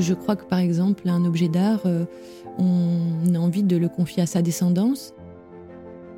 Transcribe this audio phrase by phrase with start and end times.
[0.00, 2.06] Je, crois que par exemple, un objet d'art, euh,
[2.58, 5.12] on a envie de le confier à sa descendance.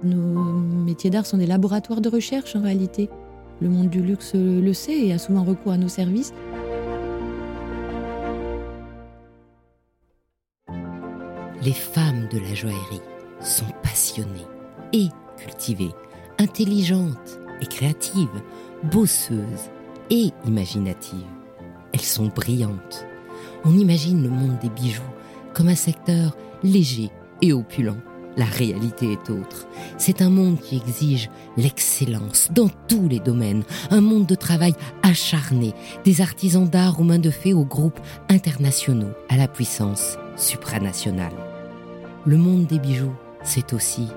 [0.05, 3.11] Nos métiers d'art sont des laboratoires de recherche en réalité.
[3.61, 6.33] Le monde du luxe le sait et a souvent recours à nos services.
[11.63, 13.01] Les femmes de la joaillerie
[13.41, 14.47] sont passionnées
[14.93, 15.95] et cultivées,
[16.39, 18.29] intelligentes et créatives,
[18.93, 19.71] bosseuses
[20.11, 21.25] et imaginatives.
[21.93, 23.07] Elles sont brillantes.
[23.65, 25.03] On imagine le monde des bijoux
[25.55, 27.11] comme un secteur léger
[27.41, 27.97] et opulent.
[28.37, 29.69] La réalité est autre.
[29.97, 35.73] C'est un monde qui exige l'excellence dans tous les domaines, un monde de travail acharné,
[36.05, 41.33] des artisans d'art aux mains de fées aux groupes internationaux, à la puissance supranationale.
[42.27, 44.09] Le monde des bijoux, c'est aussi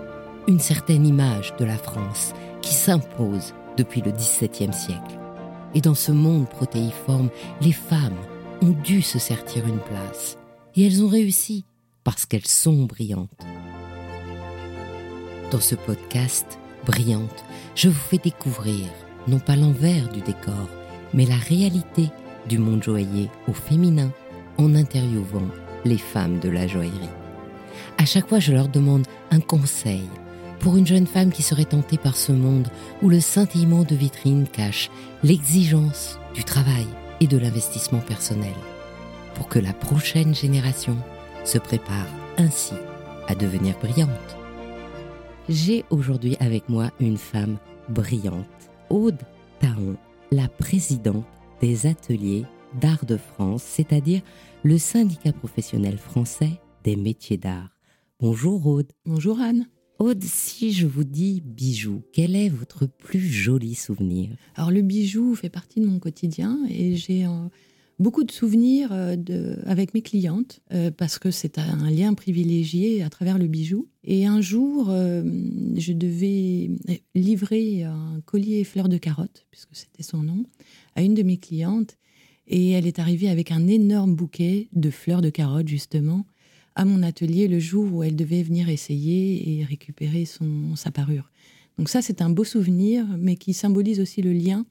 [0.47, 5.19] une certaine image de la France qui s'impose depuis le XVIIe siècle.
[5.75, 7.29] Et dans ce monde protéiforme,
[7.61, 8.17] les femmes
[8.61, 10.37] ont dû se sertir une place.
[10.75, 11.65] Et elles ont réussi
[12.03, 13.45] parce qu'elles sont brillantes.
[15.51, 17.43] Dans ce podcast, Brillante,
[17.75, 18.85] je vous fais découvrir
[19.27, 20.69] non pas l'envers du décor,
[21.13, 22.09] mais la réalité
[22.47, 24.11] du monde joaillier au féminin
[24.57, 25.47] en interviewant
[25.85, 27.09] les femmes de la joaillerie.
[27.97, 30.03] À chaque fois, je leur demande un conseil
[30.59, 32.67] pour une jeune femme qui serait tentée par ce monde
[33.01, 34.89] où le scintillement de vitrine cache
[35.23, 36.87] l'exigence du travail
[37.19, 38.53] et de l'investissement personnel,
[39.35, 40.97] pour que la prochaine génération
[41.43, 42.73] se prépare ainsi
[43.27, 44.37] à devenir brillante.
[45.49, 47.57] J'ai aujourd'hui avec moi une femme
[47.89, 48.45] brillante,
[48.89, 49.19] Aude
[49.59, 49.95] Taon,
[50.31, 51.25] la présidente
[51.61, 52.45] des ateliers
[52.79, 54.21] d'art de France, c'est-à-dire
[54.63, 57.69] le syndicat professionnel français des métiers d'art.
[58.19, 58.91] Bonjour Aude.
[59.05, 59.67] Bonjour Anne.
[59.99, 64.29] Aude, si je vous dis bijou, quel est votre plus joli souvenir?
[64.53, 67.25] Alors le bijou fait partie de mon quotidien et j'ai
[67.97, 73.09] beaucoup de souvenirs euh, avec mes clientes euh, parce que c'est un lien privilégié à
[73.09, 73.87] travers le bijou.
[74.03, 75.23] Et un jour, euh,
[75.75, 76.69] je devais
[77.15, 80.43] livrer un collier fleur de carotte, puisque c'était son nom,
[80.95, 81.97] à une de mes clientes.
[82.45, 86.25] Et elle est arrivée avec un énorme bouquet de fleurs de carotte, justement,
[86.77, 91.31] à mon atelier le jour où elle devait venir essayer et récupérer son, sa parure.
[91.79, 94.63] Donc ça, c'est un beau souvenir, mais qui symbolise aussi le lien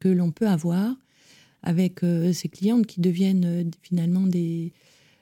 [0.00, 0.96] que l'on peut avoir
[1.62, 4.72] avec euh, ces clientes qui deviennent euh, finalement des,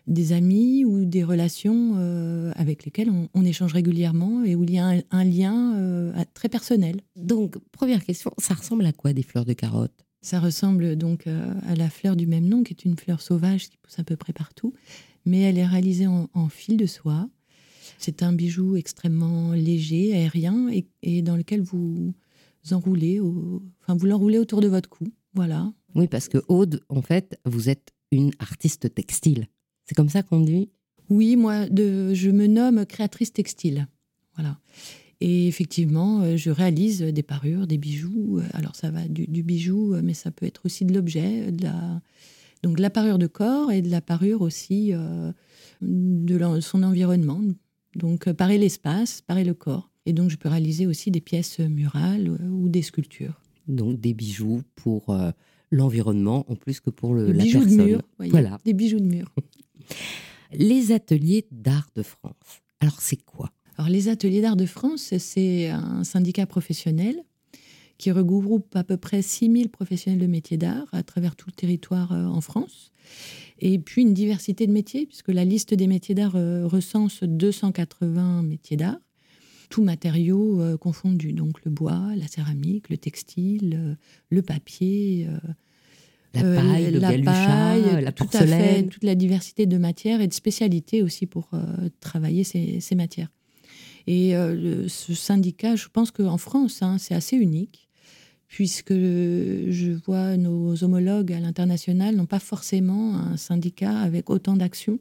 [0.07, 4.79] des amis ou des relations euh, avec lesquelles on, échange régulièrement et où il y
[4.79, 7.01] a un, lien très personnel.
[7.17, 11.75] Donc, première question, ça ressemble à quoi des fleurs de carotte Ça ressemble donc à
[11.75, 14.33] la fleur du même nom, qui est une fleur sauvage qui pousse à peu près
[14.33, 14.73] partout,
[15.29, 17.29] mais elle est réalisée en, fil de soie.
[17.99, 20.69] C'est un bijou extrêmement léger, aérien,
[21.03, 22.15] et, dans lequel vous
[22.71, 25.09] enroulez, enfin vous l'enroulez autour de votre cou.
[25.35, 29.49] Voilà, oui, parce que Aude, en fait, vous êtes une artiste textile.
[29.85, 30.71] C'est comme ça qu'on dit?
[31.11, 33.89] Oui, moi, de, je me nomme créatrice textile.
[34.35, 34.59] Voilà.
[35.21, 38.41] Et effectivement, euh, je réalise des parures, des bijoux.
[38.53, 42.01] Alors, ça va du, bijou, mais ça peut être aussi de l'objet, de la,
[42.63, 45.33] donc de la parure de corps et de la parure aussi euh,
[45.81, 47.41] de son environnement.
[47.95, 49.91] Donc, euh, pareil l'espace, pareil le corps.
[50.07, 53.41] Et donc, je peux réaliser aussi des pièces murales ou des sculptures.
[53.67, 55.15] Donc, des bijoux pour
[55.71, 58.01] l'environnement en plus que pour le, la bijoux de mur.
[58.19, 58.59] Voilà.
[58.65, 59.35] Des bijoux de mur.
[60.53, 62.63] les ateliers d'art de France.
[62.81, 63.51] Alors, c'est quoi?
[63.77, 67.23] Alors, les ateliers d'art de France, c'est un syndicat professionnel
[67.99, 72.13] qui regroupe à peu près 6000 professionnels de métiers d'art à travers tout le territoire
[72.13, 72.93] euh, en France.
[73.59, 78.43] Et puis une diversité de métiers, puisque la liste des métiers d'art euh, recense 280
[78.45, 78.99] métiers d'art
[79.69, 83.99] tous matériaux euh, confondus, donc le bois, la céramique, le textile,
[84.31, 85.29] le papier.
[86.33, 88.89] La paille, le la paille, la porcelaine.
[88.89, 91.51] toute la diversité de matières et de spécialités aussi pour
[92.01, 93.29] travailler ces, matières.
[94.07, 94.33] Et
[94.89, 97.88] ce syndicat, je pense qu'en France, hein, c'est assez unique,
[98.49, 104.99] puisque je vois nos homologues à l'international n'ont pas forcément un syndicat avec autant d'actions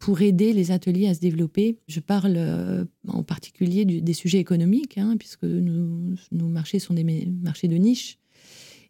[0.00, 1.78] pour aider les ateliers à se développer.
[1.86, 7.04] Je parle euh, en particulier des sujets économiques, hein, puisque nos, marchés sont des
[7.42, 8.18] marchés de niche.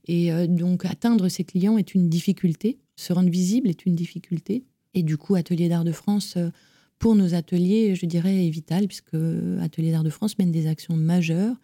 [0.08, 4.64] Et euh, donc atteindre ces clients est une difficulté, se rendre visible est une difficulté.
[4.94, 6.50] Et du coup, Atelier d'Art de France, euh,
[6.98, 9.14] pour nos ateliers, je dirais, est vital, puisque
[9.60, 11.56] Atelier d'Art de France mène des actions majeures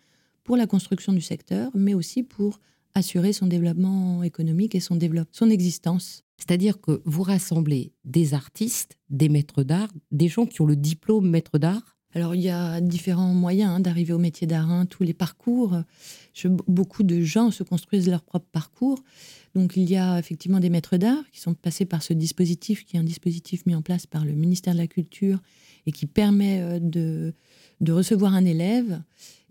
[0.45, 2.61] pour la construction du secteur, mais aussi pour
[2.95, 4.99] assurer son développement économique et son,
[5.33, 6.25] son existence.
[6.39, 11.29] C'est-à-dire que vous rassemblez des artistes, des maîtres d'art, des gens qui ont le diplôme
[11.29, 15.03] maître d'art Alors il y a différents moyens hein, d'arriver au métier d'art, hein, tous
[15.05, 15.77] les parcours.
[16.67, 19.03] beaucoup de gens se construisent leur propre parcours.
[19.55, 22.97] Donc il y a effectivement des maîtres d'art qui sont passés par ce dispositif, qui
[22.97, 25.39] est un dispositif mis en place par le ministère de la Culture
[25.87, 27.33] et qui permet euh, de,
[27.81, 29.03] de recevoir un élève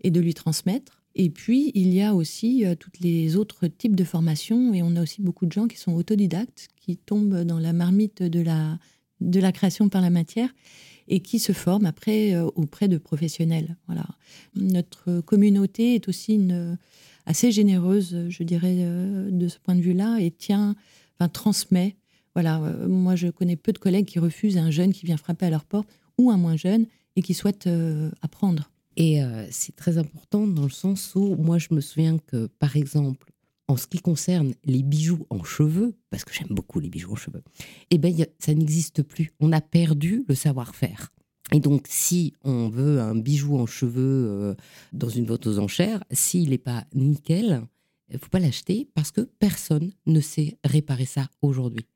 [0.02, 1.02] et de lui transmettre.
[1.14, 4.94] Et puis, il y a aussi euh, toutes les autres types de formations, et on
[4.96, 8.78] a aussi beaucoup de gens qui sont autodidactes, qui tombent dans la marmite de la,
[9.20, 10.50] de la création par la matière,
[11.10, 13.76] et qui se forment après euh, auprès de professionnels.
[13.86, 14.06] Voilà.
[14.54, 16.78] Notre communauté est aussi une,
[17.26, 18.76] assez généreuse, je dirais,
[19.30, 20.74] de ce point de vue-là, et tient,
[21.32, 21.96] transmet.
[22.34, 22.58] Voilà,
[22.88, 25.64] moi, je connais peu de collègues qui refusent un jeune qui vient frapper à leur
[25.64, 26.86] porte ou un moins jeune
[27.16, 28.70] et qui souhaitent euh, apprendre.
[28.96, 32.76] Et euh, c'est très important dans le sens où moi je me souviens que par
[32.76, 33.29] exemple
[33.70, 37.16] en ce qui concerne les bijoux en cheveux, parce que j'aime beaucoup les bijoux en
[37.16, 37.42] cheveux,
[37.90, 39.30] eh ben, ça n'existe plus.
[39.38, 41.12] On a perdu le savoir-faire.
[41.52, 44.54] Et donc, si on veut un bijou en cheveux euh,
[44.92, 47.62] dans une vente aux enchères, s'il n'est pas nickel,
[48.12, 51.86] il faut pas l'acheter parce que personne ne sait réparer ça aujourd'hui.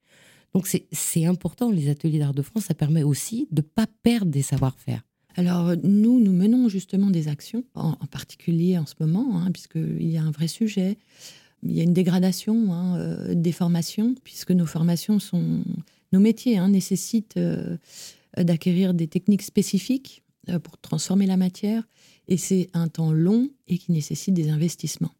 [0.52, 4.30] Donc c'est important, les ateliers d'art de France, ça permet aussi de ne pas perdre
[4.30, 5.02] des savoir-faire.
[5.34, 10.16] Alors nous, nous menons justement des actions, en, particulier en ce moment, hein, puisqu'il y
[10.16, 10.96] a un vrai sujet.
[11.64, 15.62] Il y a une dégradation hein, euh, des formations, puisque nos formations sont...
[16.12, 17.76] Nos métiers hein, nécessitent euh,
[18.36, 21.82] d'acquérir des techniques spécifiques euh, pour transformer la matière,
[22.28, 25.14] et c'est un temps long et qui nécessite des investissements.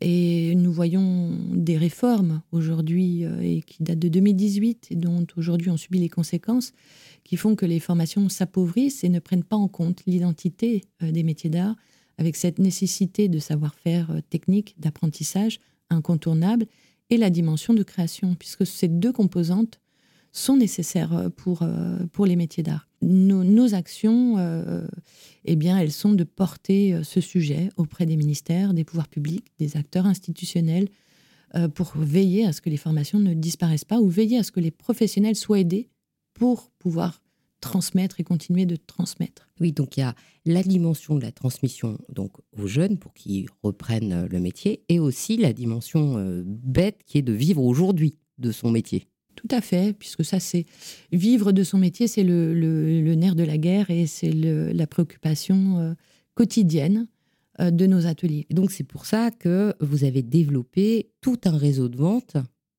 [0.00, 5.76] Et nous voyons des réformes aujourd'hui et qui datent de 2018 et dont aujourd'hui on
[5.76, 6.72] subit les conséquences,
[7.22, 11.50] qui font que les formations s'appauvrissent et ne prennent pas en compte l'identité des métiers
[11.50, 11.76] d'art
[12.16, 15.60] avec cette nécessité de savoir-faire technique, d'apprentissage
[15.90, 16.66] incontournable
[17.10, 19.80] et la dimension de création, puisque ces deux composantes
[20.32, 21.64] sont nécessaires pour,
[22.12, 22.90] pour les métiers d'art.
[23.02, 24.86] Nos, actions, euh,
[25.46, 29.46] eh bien, elles sont de porter euh, ce sujet auprès des ministères, des pouvoirs publics,
[29.58, 30.88] des acteurs institutionnels,
[31.54, 34.52] euh, pour veiller à ce que les formations ne disparaissent pas ou veiller à ce
[34.52, 35.88] que les professionnels soient aidés
[36.34, 37.22] pour pouvoir
[37.60, 39.48] transmettre et continuer de transmettre.
[39.60, 40.14] Oui, donc il y a
[40.46, 45.36] la dimension de la transmission donc aux jeunes pour qu'ils reprennent le métier et aussi
[45.36, 49.06] la dimension bête qui est de vivre aujourd'hui de son métier.
[49.36, 50.66] Tout à fait, puisque ça, c'est
[51.12, 55.94] vivre de son métier, c'est le, nerf de la guerre et c'est la préoccupation euh,
[56.34, 57.06] quotidienne
[57.60, 58.46] euh, de nos ateliers.
[58.50, 62.36] donc, c'est pour ça que vous avez développé tout un réseau de vente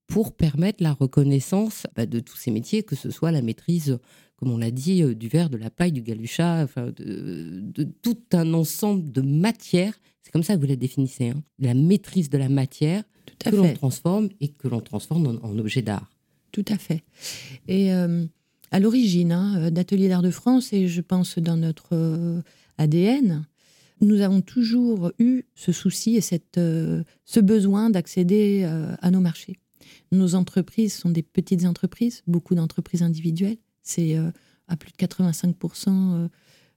[0.08, 3.98] pour permettre la reconnaissance bah, de tous ces métiers, que ce soit la maîtrise,
[4.42, 8.18] comme on l'a dit, euh, du verre, de la paille, du galuchat, enfin, de, tout
[8.34, 9.94] un ensemble de matières.
[10.24, 11.44] C'est comme ça que vous la définissez, hein.
[11.60, 13.04] la maîtrise de la matière
[13.38, 16.10] que l'on transforme et que l'on transforme en objet d'art.
[16.52, 17.04] Tout à fait.
[17.68, 18.26] Et euh,
[18.72, 22.42] à l'origine hein, euh, d'Atelier d'Art de France, et je pense dans notre
[22.80, 23.46] ADN,
[24.02, 29.60] nous avons toujours eu ce souci et cette, ce besoin d'accéder à nos marchés.
[30.12, 33.60] Nos entreprises sont des petites entreprises, beaucoup d'entreprises individuelles.
[33.84, 34.16] C'est
[34.68, 36.30] à plus de 85%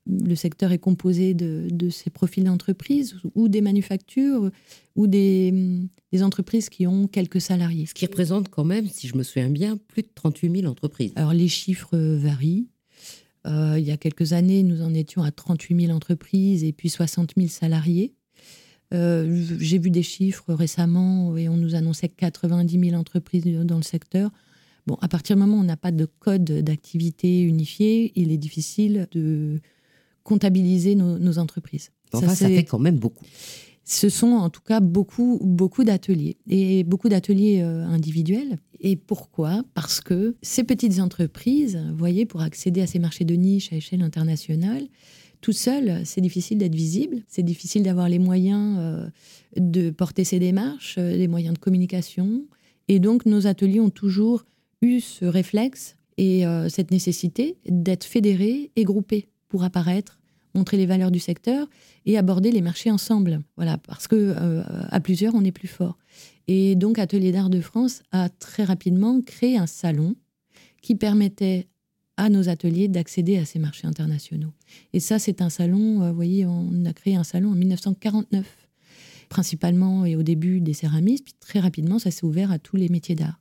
[0.06, 4.50] le secteur est composé de, ces profils d'entreprise ou des manufactures
[4.96, 5.88] ou des,
[6.20, 7.86] entreprises qui ont quelques salariés.
[7.86, 11.12] Ce qui représente quand même, si je me souviens bien, plus de 38 000 entreprises.
[11.16, 12.68] Alors les chiffres varient.
[13.46, 16.88] Euh, il y a quelques années, nous en étions à 38 000 entreprises et puis
[16.88, 18.14] 60 000 salariés.
[18.92, 23.82] Euh, j'ai vu des chiffres récemment et on nous annonçait 90 000 entreprises dans le
[23.82, 24.30] secteur.
[24.86, 28.36] Bon, à partir du moment où on n'a pas de code d'activité unifié, il est
[28.36, 29.60] difficile de
[30.22, 31.90] comptabiliser nos, entreprises.
[32.12, 33.24] ça, ça fait quand même beaucoup.
[33.86, 38.58] Ce sont en tout cas beaucoup, beaucoup d'ateliers et beaucoup d'ateliers euh, individuels.
[38.80, 39.62] Et pourquoi?
[39.74, 43.76] Parce que ces petites entreprises, vous voyez, pour accéder à ces marchés de niche à
[43.76, 44.88] échelle internationale,
[45.42, 49.06] tout seul, c'est difficile d'être visible, c'est difficile d'avoir les moyens euh,
[49.58, 52.46] de porter ces démarches, euh, les moyens de communication.
[52.88, 54.46] Et donc, nos ateliers ont toujours
[55.00, 60.18] ce réflexe et cette nécessité d'être fédérés et groupés pour apparaître,
[60.54, 61.68] montrer les valeurs du secteur
[62.06, 63.40] et aborder les marchés ensemble.
[63.56, 65.98] Voilà, parce que euh, à plusieurs, on est plus fort.
[66.46, 70.16] Et donc, Atelier d'Art de France a très rapidement créé un salon
[70.82, 71.68] qui permettait
[72.16, 74.52] à nos ateliers d'accéder à ces marchés internationaux.
[74.92, 78.46] Et ça, c'est un salon, euh, vous voyez, on a créé un salon en 1949,
[79.28, 82.88] principalement et au début des céramistes, puis très rapidement, ça s'est ouvert à tous les
[82.88, 83.40] métiers d'art.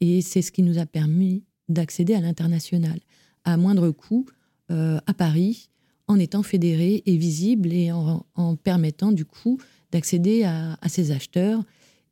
[0.00, 3.00] Et c'est ce qui nous a permis d'accéder à l'international
[3.46, 4.26] à moindre coût
[4.70, 5.70] euh, à Paris
[6.08, 8.24] en étant fédéré et visible et en,
[8.62, 9.58] permettant du coup
[9.92, 11.64] d'accéder à, ces acheteurs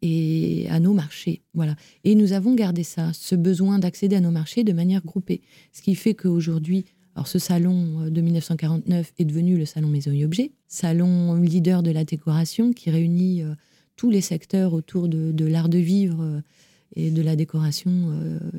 [0.03, 1.43] et à nos marchés.
[1.55, 1.77] Voilà.
[2.03, 5.43] Et nous avons gardé ça, ce besoin d'accéder à nos marchés de manière groupée.
[5.73, 10.25] Ce qui fait qu'aujourd'hui, Alors ce salon de 1949 est devenu le salon Maison et
[10.25, 13.43] Objets, salon leader de la décoration qui réunit
[13.97, 16.43] tous les secteurs autour de, l'art de vivre
[16.95, 17.91] et de la décoration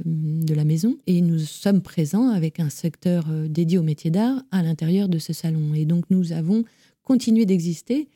[0.05, 0.97] de la maison.
[1.07, 5.33] Et nous sommes présents avec un secteur dédié au métier d'art à l'intérieur de ce
[5.33, 5.73] salon.
[5.73, 6.63] Et donc nous avons
[7.03, 8.07] continué d'exister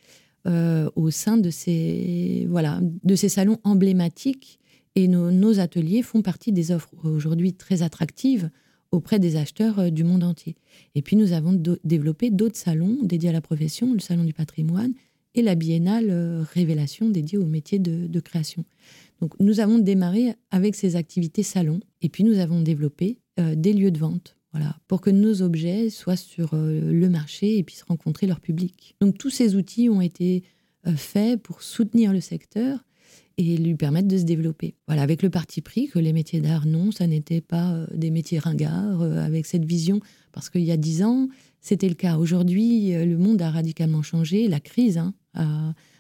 [0.46, 4.60] au sein de ces, voilà, de ces salons emblématiques
[4.96, 8.50] et nos, ateliers font partie des offres aujourd'hui très attractives
[8.92, 10.56] auprès des acheteurs euh, du monde entier.
[10.96, 14.94] Et puis nous avons développé d'autres salons dédiés à la profession, le salon du patrimoine
[15.36, 18.66] et la biennale euh, Révélation dédiée au métier de, création.
[19.22, 23.74] Donc nous avons démarré avec ces activités salons et puis nous avons développé euh, des
[23.74, 24.36] lieux de vente.
[24.52, 28.96] Voilà, pour que nos objets soient sur le marché et puissent rencontrer leur public.
[29.00, 30.42] Donc tous ces outils ont été
[30.96, 32.84] faits pour soutenir le secteur
[33.40, 34.76] et lui permettre de se développer.
[34.88, 38.12] Voilà, avec le parti pris que les métiers d'art, non, ça n'était pas euh, des
[38.12, 40.02] métiers ringards, euh, avec cette vision,
[40.34, 41.30] parce qu'il y a dix ans,
[41.62, 42.18] c'était le cas.
[42.18, 45.14] Aujourd'hui, euh, le monde a radicalement changé, la crise hein,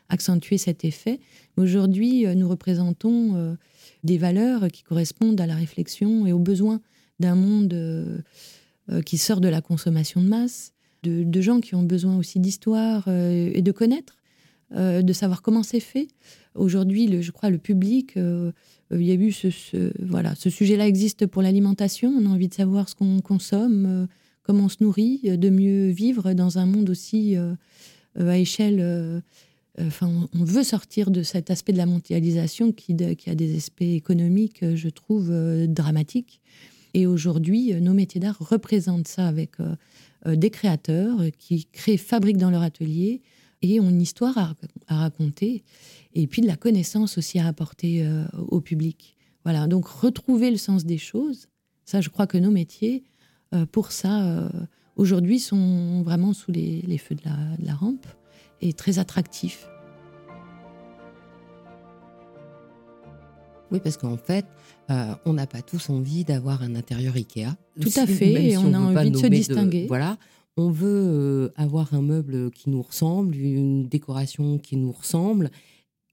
[0.09, 1.19] accentué cet effet.
[1.57, 3.57] Aujourd'hui, nous représentons
[4.03, 6.81] des valeurs qui correspondent à la réflexion et aux besoins
[7.19, 8.23] d'un monde
[9.05, 10.73] qui sort de la consommation de masse,
[11.03, 14.15] de, gens qui ont besoin aussi d'histoire et de connaître,
[14.71, 16.07] de savoir comment c'est fait.
[16.55, 18.51] Aujourd'hui, je crois, le public, euh,
[18.91, 19.47] euh, il y a eu ce,
[20.03, 22.09] voilà, ce sujet-là existe pour l'alimentation.
[22.09, 24.05] On a envie de savoir ce qu'on consomme, euh,
[24.43, 27.37] comment on se nourrit, de mieux vivre dans un monde aussi
[28.17, 29.21] à échelle.
[30.01, 32.93] On veut sortir de cet aspect de la mondialisation qui,
[33.27, 35.31] a des aspects économiques, je trouve,
[35.67, 36.41] dramatiques.
[36.93, 39.57] Et aujourd'hui, nos métiers d'art représentent ça avec
[40.25, 43.21] des créateurs qui créent, fabriquent dans leur atelier
[43.62, 44.55] et ont une histoire à,
[44.88, 45.63] raconter
[46.13, 49.15] et puis de la connaissance aussi à apporter euh, au public.
[49.43, 51.48] Voilà, donc retrouver le sens des choses,
[51.86, 53.03] ça je crois que nos métiers,
[53.53, 54.50] euh, pour ça, euh,
[54.95, 57.24] aujourd'hui sont vraiment sous les, feux de
[57.65, 58.05] la, rampe
[58.62, 59.68] et très attractifs.
[63.71, 64.45] Oui, parce qu'en fait,
[65.25, 67.55] on n'a pas tous envie d'avoir un intérieur Ikea.
[67.79, 69.85] Tout à fait, et on, a envie de se distinguer.
[69.88, 70.17] voilà,
[70.57, 75.51] on veut avoir un meuble qui nous ressemble, une décoration qui nous ressemble,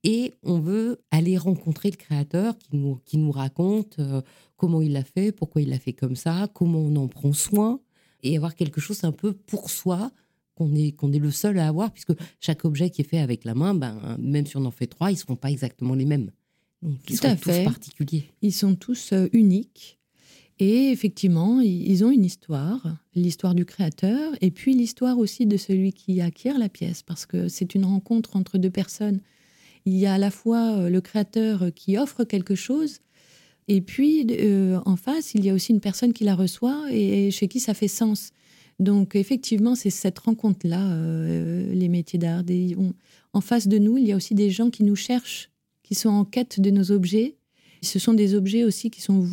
[0.04, 4.22] et on veut aller rencontrer le créateur qui nous, qui nous raconte euh,
[4.56, 7.80] comment il l'a fait, pourquoi il l'a fait comme ça, comment on en prend soin,
[8.22, 10.12] et avoir quelque chose un peu pour soi
[10.54, 13.44] qu'on est, qu'on est le seul à avoir, puisque chaque objet qui est fait avec
[13.44, 16.06] la main, ben, même si on en fait trois, ils ne seront pas exactement les
[16.06, 16.30] mêmes.
[16.83, 18.25] Ils sont tous particuliers.
[18.42, 19.99] Ils sont tous euh, uniques.
[20.59, 25.92] Et effectivement, ils ont une histoire, l'histoire du créateur, et puis l'histoire aussi de celui
[25.92, 29.21] qui acquiert la pièce, parce que c'est une rencontre entre deux personnes
[29.87, 32.99] il y a à la fois euh, le créateur qui offre quelque chose,
[33.68, 37.30] et puis euh, en face, il y a aussi une personne qui la reçoit et,
[37.30, 38.33] chez qui ça fait sens.
[38.78, 42.42] Donc effectivement, c'est cette rencontre-là, euh, les métiers d'art.
[43.33, 45.50] En face de nous, il y a aussi des gens qui nous cherchent,
[45.86, 47.36] qui sont en quête de nos objets.
[47.82, 49.26] Ce sont des objets aussi qui sont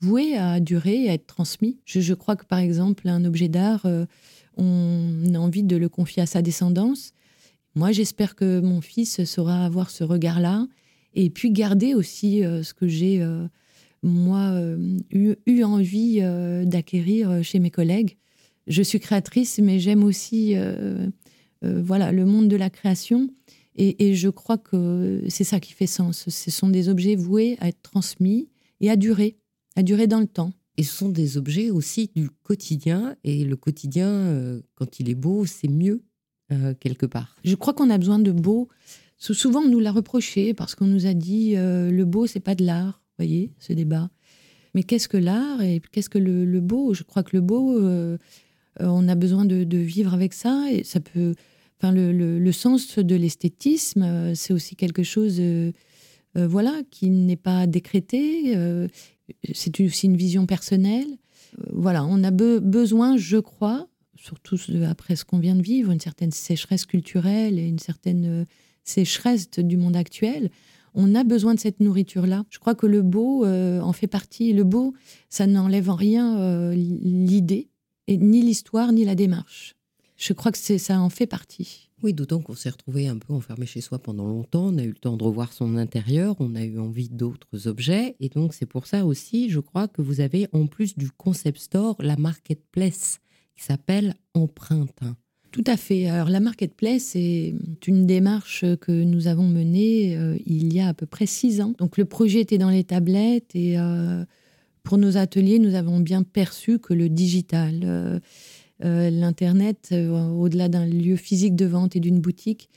[0.00, 1.78] voués à durer, à être transmis.
[1.84, 3.86] Je, crois que par exemple, un objet d'art,
[4.56, 7.12] on a envie de le confier à sa descendance.
[7.74, 10.66] Moi, j'espère que mon fils saura avoir ce regard-là
[11.14, 13.46] et puis garder aussi euh, ce que j'ai, euh,
[14.02, 16.20] moi, euh, eu, envie
[16.64, 18.16] d'acquérir chez mes collègues.
[18.66, 20.54] Je suis créatrice, mais j'aime aussi
[21.62, 23.28] voilà, le monde de la création.
[23.76, 26.28] Et, je crois que c'est ça qui fait sens.
[26.28, 28.48] Ce sont des objets voués à être transmis
[28.80, 29.38] et à durer,
[29.76, 30.52] à durer dans le temps.
[30.76, 33.16] Et ce sont des objets aussi du quotidien.
[33.24, 36.02] Et le quotidien, quand il est beau, c'est mieux
[36.52, 37.36] euh, quelque part.
[37.44, 38.68] Je crois qu'on a besoin de beau.
[39.18, 42.56] Souvent, on nous l'a reproché parce qu'on nous a dit euh, le beau, c'est pas
[42.56, 43.02] de l'art.
[43.10, 44.10] Vous voyez, ce débat.
[44.74, 46.92] Mais qu'est-ce que l'art et qu'est-ce que le, beau?
[46.92, 48.18] Je crois que le beau, euh,
[48.80, 51.34] on a besoin de, vivre avec ça et ça peut.
[51.82, 55.40] Enfin, le, sens de l'esthétisme, c'est aussi quelque chose,
[56.34, 58.54] voilà, qui n'est pas décrété.
[59.54, 61.08] c'est aussi une vision personnelle.
[61.72, 63.88] voilà, on a besoin, je crois,
[64.20, 64.56] surtout
[64.88, 68.44] après ce qu'on vient de vivre, une certaine sécheresse culturelle et une certaine euh,
[68.84, 70.50] sécheresse du monde actuel,
[70.94, 72.44] on a besoin de cette nourriture-là.
[72.50, 74.52] Je crois que le beau euh, en fait partie.
[74.52, 74.92] Le beau,
[75.28, 77.68] ça n'enlève en rien euh, l'idée,
[78.08, 79.76] ni l'histoire, ni la démarche.
[80.20, 81.88] Je crois que ça en fait partie.
[82.02, 84.66] Oui, d'autant qu'on s'est retrouvé un peu enfermé chez soi pendant longtemps.
[84.66, 88.16] On a eu le temps de revoir son intérieur, on a eu envie d'autres objets.
[88.20, 91.58] Et donc, c'est pour ça aussi, je crois que vous avez, en plus du concept
[91.58, 93.20] store, la marketplace
[93.56, 95.00] qui s'appelle Empreinte.
[95.52, 96.06] Tout à fait.
[96.06, 97.54] Alors la marketplace est
[97.86, 101.74] une démarche que nous avons menée euh, il y a à peu près six ans.
[101.78, 104.24] Donc le projet était dans les tablettes et euh,
[104.82, 108.20] pour nos ateliers, nous avons bien perçu que le digital,
[108.82, 112.68] l'Internet, au-delà d'un lieu physique de vente et d'une boutique,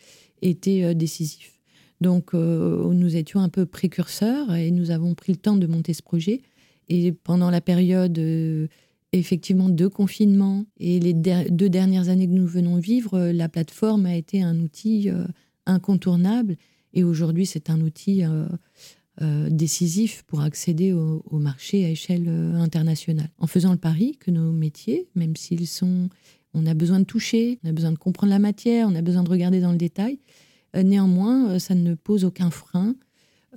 [0.42, 1.60] était décisif.
[2.02, 6.02] Donc, nous étions un peu précurseurs et nous avons pris le temps de monter ce
[6.02, 6.42] projet.
[6.90, 8.20] Et pendant la période
[9.14, 14.06] effectivement de confinement et les deux dernières années que nous venons vivre, euh, la plateforme
[14.06, 15.26] a été un outil euh,
[15.66, 16.58] incontournable
[16.94, 18.24] et aujourd'hui c'est un outil
[19.22, 23.30] euh, décisif pour accéder au, marché à échelle internationale.
[23.38, 26.10] En faisant le pari que nos métiers, même s'ils sont,
[26.54, 29.24] on a besoin de toucher, on a besoin de comprendre la matière, on a besoin
[29.24, 30.20] de regarder dans le détail,
[30.76, 32.96] néanmoins ça ne pose aucun frein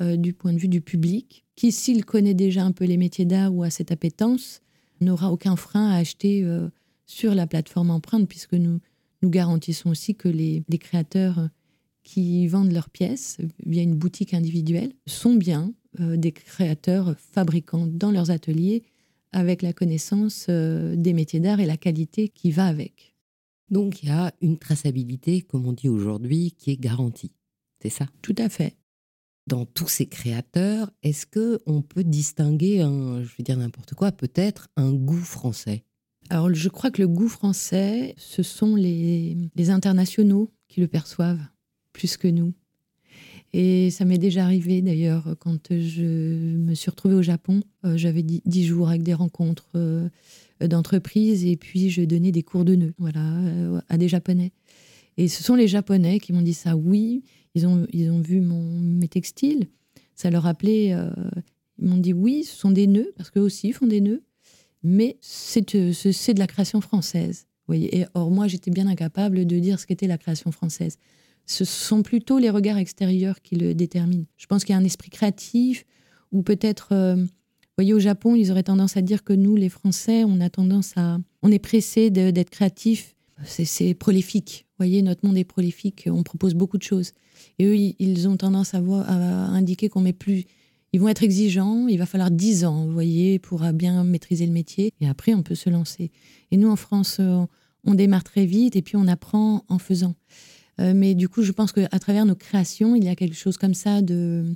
[0.01, 3.53] du point de vue du public qui, s'il connaît déjà un peu les métiers d'art
[3.53, 4.61] ou a cette appétence,
[5.01, 6.69] n'aura aucun frein à acheter euh,
[7.07, 8.81] sur la plateforme empreinte, puisque nous,
[9.23, 11.49] nous garantissons aussi que les, créateurs
[12.07, 18.13] qui vendent leurs pièces via une boutique individuelle sont bien euh, des créateurs fabricants dans
[18.13, 18.85] leurs ateliers
[19.33, 23.13] avec la connaissance euh, des métiers d'art et la qualité qui va avec.
[23.71, 27.33] Donc il y a une traçabilité, comme on dit aujourd'hui, qui est garantie.
[27.83, 28.07] C'est ça?
[28.23, 28.77] Tout à fait
[29.49, 34.11] dans tous ces créateurs, est-ce que on peut distinguer un, je vais dire n'importe quoi,
[34.11, 35.85] peut-être un goût français?
[36.31, 41.47] Alors, je crois que le goût français, ce sont les, les internationaux qui le perçoivent
[41.97, 42.53] plus que nous.
[43.55, 46.05] Et ça m'est déjà arrivé d'ailleurs quand je
[46.57, 47.63] me suis retrouvée au Japon.
[47.85, 50.09] Euh, j'avais dix jours avec des rencontres euh,
[50.61, 54.53] d'entreprises et puis je donnais des cours de nœuds voilà, euh, à des Japonais.
[55.17, 56.77] Et ce sont les Japonais qui m'ont dit ça.
[56.77, 57.23] Oui,
[57.55, 59.69] ils ont, ils ont vu mon, mes textiles.
[60.15, 60.93] Ça leur appelait.
[60.93, 61.11] Euh,
[61.79, 64.23] ils m'ont dit oui, ce sont des nœuds, parce qu'eux aussi font des nœuds,
[64.83, 67.47] mais c'est de la création française.
[67.67, 70.99] voyez et, or, moi, j'étais bien incapable de dire ce qu'était la création française.
[71.47, 74.27] Ce sont plutôt les regards extérieurs qui le déterminent.
[74.37, 75.85] Je pense qu'il y a un esprit créatif,
[76.33, 76.89] ou peut-être.
[76.93, 80.41] Euh, vous voyez, au Japon, ils auraient tendance à dire que nous, les Français, on
[80.41, 81.19] a tendance à.
[81.43, 83.15] On est pressé d'être créatif.
[83.45, 87.13] C'est prolifique voyez, notre monde est prolifique, on propose beaucoup de choses.
[87.59, 90.45] Et eux, ils ont tendance à, voir, à indiquer qu'on met plus.
[90.93, 94.53] Ils vont être exigeants, il va falloir 10 ans, vous voyez, pour bien maîtriser le
[94.53, 94.93] métier.
[95.01, 96.11] Et après, on peut se lancer.
[96.51, 97.21] Et nous, en France,
[97.85, 100.15] on démarre très vite et puis on apprend en faisant.
[100.81, 103.57] Euh, mais du coup, je pense qu'à travers nos créations, il y a quelque chose
[103.57, 104.55] comme ça de,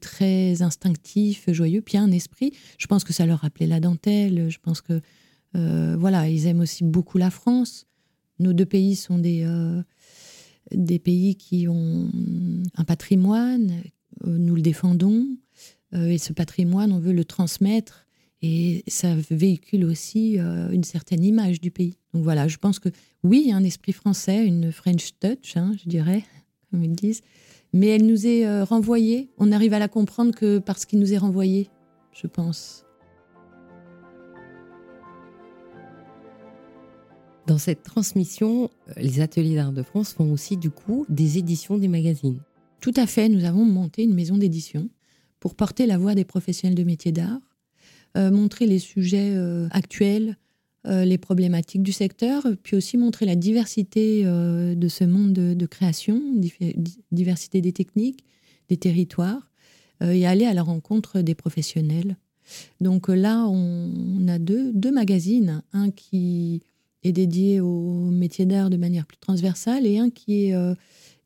[0.00, 2.52] très instinctif, joyeux, puis un esprit.
[2.78, 4.48] Je pense que ça leur rappelait la dentelle.
[4.48, 5.00] Je pense que,
[5.54, 7.86] euh, voilà, ils aiment aussi beaucoup la France.
[8.38, 9.82] Nos deux pays sont des, euh,
[10.74, 12.10] des pays qui ont
[12.74, 13.72] un patrimoine,
[14.24, 15.26] nous le défendons,
[15.92, 18.05] et ce patrimoine, on veut le transmettre,
[18.42, 21.96] et ça véhicule aussi une certaine image du pays.
[22.12, 22.90] Donc voilà, je pense que
[23.24, 26.22] oui, il y a un esprit français, une French touch, hein, je dirais,
[26.70, 27.22] comme ils disent,
[27.72, 29.30] mais elle nous est renvoyée.
[29.38, 31.70] On arrive à la comprendre que parce qu'il nous est renvoyé,
[32.12, 32.86] je pense.
[37.46, 41.78] Dans cette transmission, euh, les ateliers d'art de France font aussi du coup des éditions
[41.78, 42.40] des magazines.
[42.80, 44.88] Tout à fait, nous avons monté une maison d'édition
[45.38, 47.55] pour porter la voix des professionnels de métiers d'art, euh,
[48.16, 50.36] montrer les sujets euh, actuels,
[50.88, 56.22] les problématiques du secteur, puis aussi montrer la diversité de ce monde de, création,
[57.10, 58.22] diversité des techniques,
[58.68, 59.50] des territoires,
[60.00, 62.16] et aller à la rencontre des professionnels.
[62.80, 66.62] Donc là, on, a deux, deux magazines, un qui
[67.02, 70.74] est dédié au métier d'art de manière plus transversale et un qui est euh,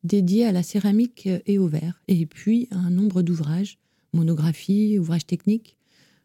[0.04, 2.00] dédié à la céramique et au verre.
[2.08, 3.78] Et puis un nombre d'ouvrages,
[4.12, 5.76] monographies, ouvrages techniques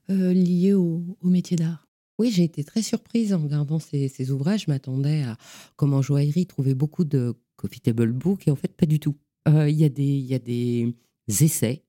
[0.09, 1.87] euh, liés au, métier d'art.
[2.17, 4.63] Oui, j'ai été très surprise en regardant ces, ouvrages.
[4.65, 5.37] Je m'attendais à,
[5.75, 9.15] comme en joaillerie, trouver beaucoup de coffee table books et en fait, pas du tout.
[9.47, 10.95] Euh, il y, y, a des
[11.27, 11.83] essais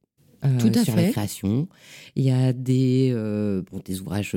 [0.44, 1.06] euh, Tout à sur fait.
[1.06, 1.68] la création.
[2.14, 4.36] Il y a des, euh, bon, des ouvrages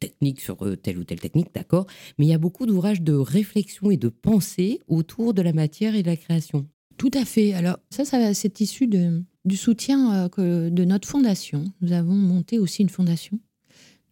[0.00, 1.86] techniques sur telle ou telle technique, d'accord,
[2.18, 5.94] mais il y a beaucoup d'ouvrages de réflexion et de pensée autour de la matière
[5.94, 6.66] et de la création.
[6.98, 7.54] Tout à fait.
[7.54, 11.64] Alors ça, ça c'est issu de, du soutien que, de notre fondation.
[11.80, 13.38] Nous avons monté aussi une fondation,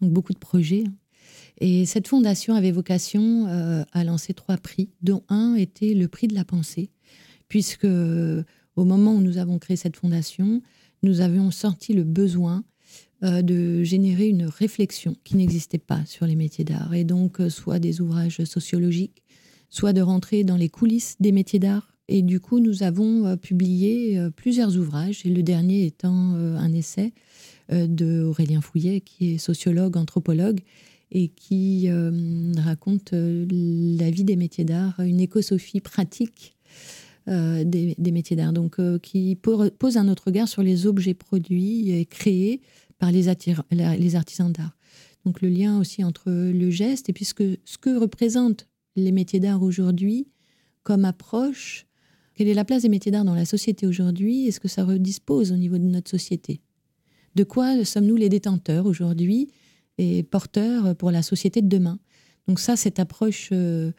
[0.01, 0.85] donc beaucoup de projets.
[0.87, 0.95] Hein.
[1.61, 3.47] Et cette fondation avait vocation
[3.93, 6.91] à lancer trois prix, dont un était le prix de la pensée,
[7.49, 10.63] puisque au moment où nous avons créé cette fondation,
[11.03, 12.65] nous avions senti le besoin
[13.23, 16.95] euh, de générer une réflexion qui n'existait pas sur les métiers d'art.
[16.95, 19.23] Et donc, euh, soit des ouvrages sociologiques,
[19.69, 21.90] soit de rentrer dans les coulisses des métiers d'art.
[22.13, 27.13] Et du coup, nous avons euh, publié plusieurs ouvrages, et le dernier étant un essai
[27.71, 30.61] de Aurélien Fouillet, qui est sociologue, anthropologue,
[31.13, 31.89] et qui
[32.59, 36.57] raconte la vie des métiers d'art, une écosophie pratique
[37.29, 41.93] euh, des, métiers d'art, donc euh, qui pose un autre regard sur les objets produits
[41.93, 42.61] et créés
[42.99, 44.77] par les, artisans d'art.
[45.25, 49.63] Donc le lien aussi entre le geste et puis ce que, représentent les métiers d'art
[49.63, 50.29] aujourd'hui
[50.83, 51.87] comme approche.
[52.41, 55.53] Quelle est la place des métiers d'art dans la société aujourd'hui Est-ce que ça redispose
[55.53, 56.63] au niveau de notre société?
[57.35, 59.51] De quoi sommes-nous les détenteurs aujourd'hui
[59.99, 61.99] et porteurs pour la société de demain?
[62.49, 63.93] Donc ça, cette approche, euh,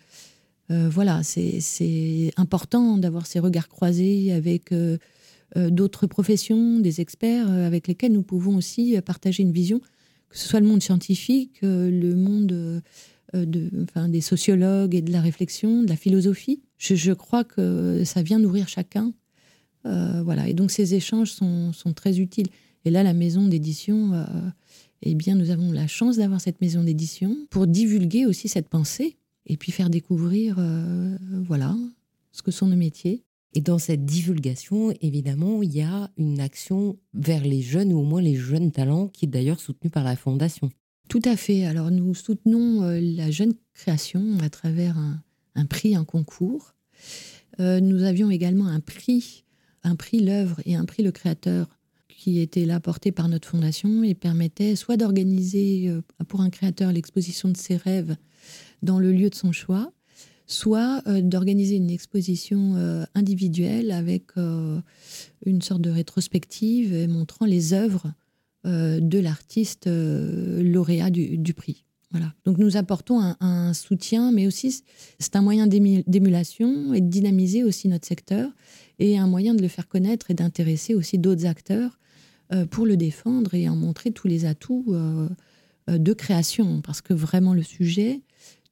[0.72, 4.98] euh, voilà, c'est important d'avoir ces regards croisés avec euh,
[5.56, 9.82] d'autres professions, des experts avec lesquels nous pouvons aussi partager une vision
[10.30, 12.82] que ce soit le monde scientifique, le monde
[13.36, 16.64] des sociologues et de la réflexion, de la philosophie.
[16.82, 19.14] Je, crois que ça vient nourrir chacun.
[19.86, 20.48] Euh, voilà.
[20.48, 22.48] Et donc ces échanges sont, sont, très utiles.
[22.86, 24.26] Et là, la maison d'édition,
[25.04, 29.18] eh bien, nous avons la chance d'avoir cette maison d'édition pour divulguer aussi cette pensée
[29.46, 30.60] et puis faire découvrir,
[31.46, 31.76] voilà,
[32.32, 33.24] ce que sont nos métiers.
[33.54, 38.04] Et dans cette divulgation, évidemment, il y a une action vers les jeunes, ou au
[38.04, 40.72] moins les jeunes talents, qui est d'ailleurs soutenue par la Fondation.
[41.10, 41.66] Tout à fait.
[41.66, 45.22] Alors nous soutenons euh, la jeune création à travers un,
[45.66, 46.74] prix, un concours.
[47.60, 49.44] Euh, nous avions également un prix,
[49.84, 51.68] un prix l'œuvre et un prix le créateur
[52.08, 56.92] qui était là porté par notre fondation et permettait soit d'organiser euh, pour un créateur
[56.92, 58.16] l'exposition de ses rêves
[58.84, 59.92] dans le lieu de son choix,
[60.46, 62.76] soit euh, d'organiser une exposition
[63.16, 68.14] individuelle avec une sorte de rétrospective montrant les œuvres
[68.64, 71.84] de l'artiste lauréat du, prix.
[72.12, 72.34] Voilà.
[72.46, 74.84] Donc nous apportons un, soutien, mais aussi
[75.20, 78.52] c'est un moyen d'émulation et de dynamiser aussi notre secteur
[79.00, 81.98] et un moyen de le faire connaître et d'intéresser aussi d'autres acteurs
[82.70, 84.94] pour le défendre et en montrer tous les atouts
[85.88, 86.82] de création.
[86.82, 88.20] Parce que vraiment le sujet,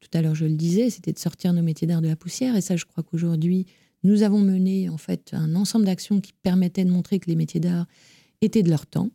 [0.01, 2.57] tout à l'heure je le disais, c'était de sortir nos métiers d'art de la poussière.
[2.57, 3.67] Et ça, je crois qu'aujourd'hui,
[4.03, 7.59] nous avons mené en fait un ensemble d'actions qui permettaient de montrer que les métiers
[7.59, 7.85] d'art
[8.41, 9.09] étaient de leur temps,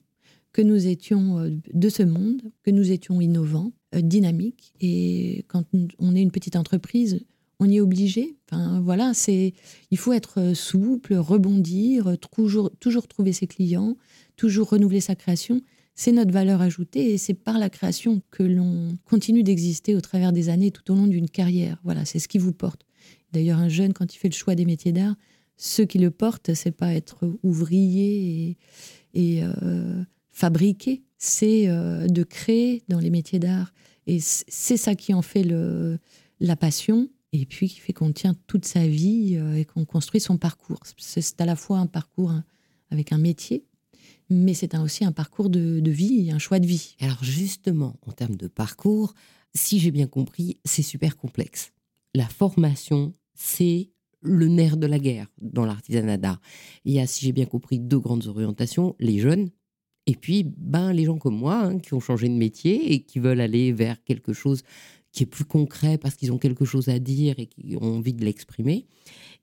[0.53, 4.73] que nous étions euh, de ce monde, que nous étions innovants, euh, dynamiques.
[4.81, 5.65] Et quand
[5.99, 7.25] on est une petite entreprise,
[7.61, 8.37] on y est obligé.
[8.51, 9.55] Enfin, voilà, c'est,
[9.91, 13.97] il faut être souple, rebondir, toujours, toujours trouver ses clients,
[14.37, 15.63] toujours renouveler sa création
[15.95, 20.33] c'est notre valeur ajoutée et c'est par la création que l'on continue d'exister au travers
[20.33, 21.79] des années tout au long d'une carrière.
[21.85, 22.83] Voilà, c'est ce qui vous porte.
[23.33, 25.15] D'ailleurs, un jeune, quand il fait le choix des métiers d'art,
[25.57, 28.57] ce qui le porte, c'est pas être ouvrier
[29.15, 30.03] et, euh,
[30.33, 33.73] fabriquer, c'est euh, de créer dans les métiers d'art.
[34.07, 35.99] Et c'est ça qui en fait le,
[36.39, 40.21] la passion et puis qui fait qu'on tient toute sa vie euh, et qu'on construit
[40.21, 40.81] son parcours.
[40.99, 42.45] C'est à la fois un parcours hein,
[42.91, 43.65] avec un métier,
[44.29, 46.95] mais c'est aussi un parcours de, vie, un choix de vie.
[47.01, 49.15] Alors justement, en termes de parcours,
[49.55, 51.73] si j'ai bien compris, c'est super complexe.
[52.15, 56.41] La formation, c'est le nerf de la guerre dans l'artisanat d'art.
[56.85, 59.49] Il y a, si j'ai bien compris, deux grandes orientations, les jeunes
[60.07, 63.19] et puis ben, les gens comme moi hein, qui ont changé de métier et qui
[63.19, 64.63] veulent aller vers quelque chose
[65.13, 68.13] qui est plus concret parce qu'ils ont quelque chose à dire et qui ont envie
[68.13, 68.87] de l'exprimer.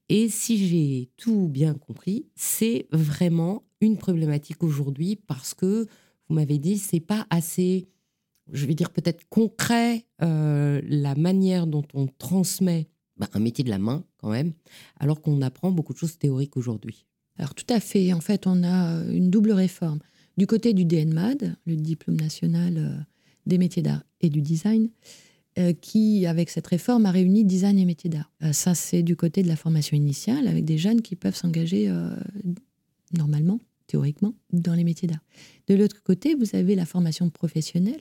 [0.10, 5.88] Et si j'ai tout bien compris, c'est vraiment une problématique aujourd'hui parce que
[6.28, 7.88] vous m'avez dit c'est pas assez,
[8.52, 13.69] je vais dire peut-être concret euh, la manière dont on transmet bah, un métier de
[13.69, 14.54] la main quand même,
[15.00, 17.06] alors qu'on apprend beaucoup de choses théoriques aujourd'hui.
[17.38, 18.12] Alors tout à fait.
[18.13, 20.00] En fait, on a une double réforme.
[20.37, 22.97] Du côté du DNMAD, le diplôme national euh,
[23.45, 24.89] des métiers d'art et du design,
[25.81, 28.31] qui, avec cette réforme, a réuni design et métiers d'art.
[28.53, 31.93] ça, c'est du côté de la formation initiale, avec des jeunes qui peuvent s'engager
[33.17, 33.59] normalement
[33.91, 35.23] théoriquement, dans les métiers d'art.
[35.67, 37.99] De l'autre côté, vous avez la formation professionnelle,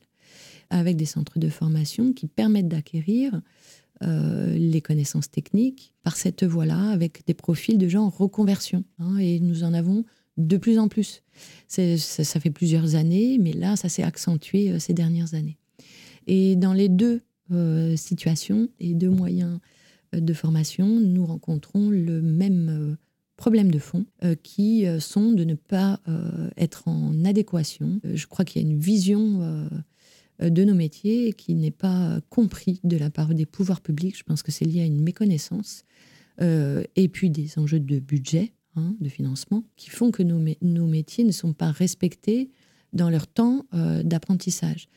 [0.70, 3.40] avec des centres de formation qui permettent d'acquérir
[4.04, 8.84] euh, les connaissances techniques par cette voie-là, avec des profils de gens en reconversion.
[9.00, 10.04] Hein, et nous en avons
[10.46, 11.22] de plus en plus.
[11.68, 15.58] Ça, fait plusieurs années, mais là, ça s'est accentué euh, ces dernières années.
[16.26, 17.22] Et dans les deux
[17.52, 19.58] euh, situations et deux moyens
[20.12, 22.96] de formation, nous rencontrons le même
[23.40, 27.98] problèmes de fond euh, qui euh, sont de ne pas euh, être en adéquation.
[28.04, 29.68] je crois qu'il y a une vision
[30.40, 34.16] de nos métiers qui n'est pas compris de la part des pouvoirs publics.
[34.16, 35.84] Je pense que c'est lié à une méconnaissance
[36.40, 41.32] et puis des enjeux de budget, hein, de financement, qui font que nos, métiers ne
[41.32, 42.50] sont pas respectés
[42.92, 44.88] dans leur temps d'apprentissage.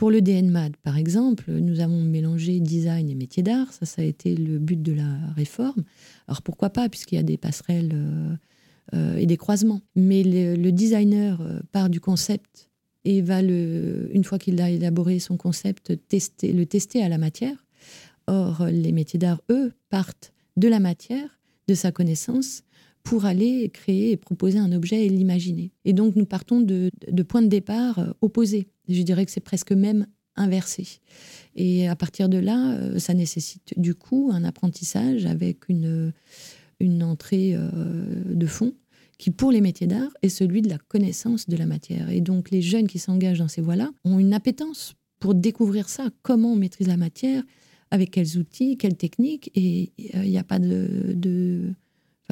[0.00, 3.70] Pour le DNMAD, par exemple, nous avons mélangé design et métier d'art.
[3.70, 5.84] Ça, ça a été le but de la réforme.
[6.26, 8.34] Alors pourquoi pas, puisqu'il y a des passerelles euh,
[8.94, 9.82] euh, et des croisements.
[9.96, 12.70] Mais le, designer euh, part du concept
[13.04, 17.66] et va, une fois qu'il a élaboré son concept, tester, le tester à la matière.
[18.26, 21.38] Or, les métiers d'art, eux, partent de la matière,
[21.68, 22.62] de sa connaissance,
[23.02, 25.72] pour aller créer et proposer un objet et l'imaginer.
[25.84, 26.90] Et donc nous partons de,
[27.28, 28.68] points de départ euh, opposés.
[28.88, 30.86] Je dirais que c'est presque même inversé.
[31.56, 36.12] Et à partir de là, euh, ça nécessite du coup un apprentissage avec une,
[36.78, 37.70] une entrée euh,
[38.26, 38.74] de fond
[39.18, 42.08] qui, pour les métiers d'art, est celui de la connaissance de la matière.
[42.10, 46.08] Et donc les jeunes qui s'engagent dans ces voies-là ont une appétence pour découvrir ça,
[46.22, 47.42] comment on maîtrise la matière,
[47.90, 49.50] avec quels outils, quelles techniques.
[49.54, 51.74] Et il n'y a pas de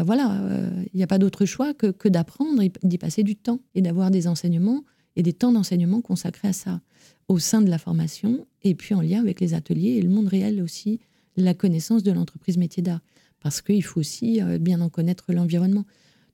[0.05, 3.61] voilà, euh, il n'y a pas d'autre choix que, d'apprendre et d'y passer du temps
[3.75, 4.85] et d'avoir des enseignements
[5.17, 6.81] et des temps d'enseignement consacrés à ça
[7.29, 10.29] au sein de la formation et puis en lien avec les ateliers et le monde
[10.29, 11.01] réel aussi,
[11.37, 13.01] la connaissance de l'entreprise métier d'art.
[13.41, 15.85] Parce qu'il faut aussi euh, bien en connaître l'environnement.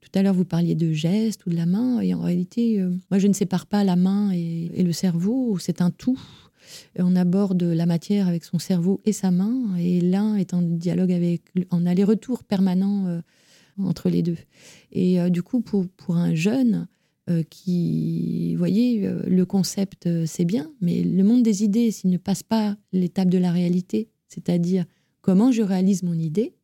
[0.01, 2.91] Tout à l'heure, vous parliez de gestes ou de la main, et en réalité, euh,
[3.11, 6.21] moi, je ne sépare pas la main et, et le cerveau, c'est un tout.
[6.99, 11.13] On aborde la matière avec son cerveau et sa main, et l'un est en dialogue
[11.13, 13.21] avec, en aller-retour permanent
[13.83, 14.37] entre les deux.
[14.93, 16.87] Et euh, du coup, pour, un jeune
[17.31, 22.11] euh, qui, vous voyez, euh, le concept, c'est bien, mais le monde des idées, s'il
[22.11, 24.85] ne passe pas l'étape de la réalité, c'est-à-dire
[25.21, 26.55] comment je réalise mon idée,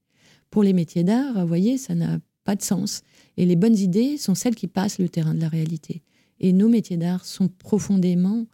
[0.50, 3.02] pour les métiers d'art, vous voyez, ça n'a pas de sens.
[3.36, 6.02] Et les bonnes idées sont celles qui passent le terrain de la réalité.
[6.40, 8.46] Et nos métiers d'art sont profondément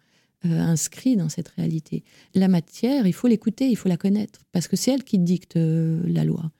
[0.43, 2.05] inscrits dans cette réalité.
[2.35, 5.57] La matière, il faut l'écouter, il faut la connaître, parce que c'est elle qui dicte
[5.57, 6.53] la loi.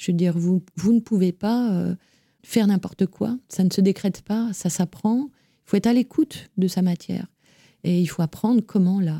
[0.00, 1.94] Je veux dire, vous, vous ne pouvez pas euh,
[2.42, 3.36] faire n'importe quoi.
[3.50, 5.28] Ça ne se décrète pas, ça s'apprend.
[5.28, 7.26] Il faut être à l'écoute de sa matière.
[7.84, 9.18] Et il faut apprendre comment la,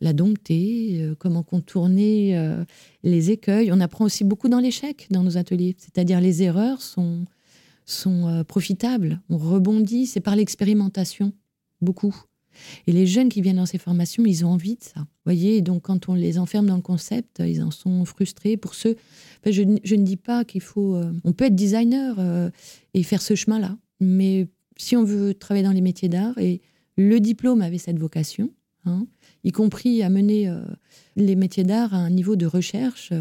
[0.00, 2.64] la dompter, euh, comment contourner euh,
[3.02, 3.70] les écueils.
[3.70, 5.76] On apprend aussi beaucoup dans l'échec, dans nos ateliers.
[5.76, 7.26] C'est-à-dire les erreurs sont,
[7.84, 9.20] sont profitables.
[9.28, 11.34] On rebondit, c'est par l'expérimentation,
[11.82, 12.16] beaucoup.
[12.86, 15.06] Et les jeunes qui viennent dans ces formations, ils ont envie de ça.
[15.24, 18.56] Voyez, donc quand on les enferme dans le concept, ils en sont frustrés.
[18.56, 18.96] Pour ceux,
[19.44, 20.96] je, ne dis pas qu'il faut.
[20.96, 22.50] Euh, on peut être designer euh,
[22.94, 26.60] et faire ce chemin-là, mais si on veut travailler dans les métiers d'art, et
[26.96, 28.50] le diplôme avait cette vocation,
[28.84, 29.06] hein,
[29.44, 30.60] y compris à mener euh,
[31.16, 33.12] les métiers d'art à un niveau de recherche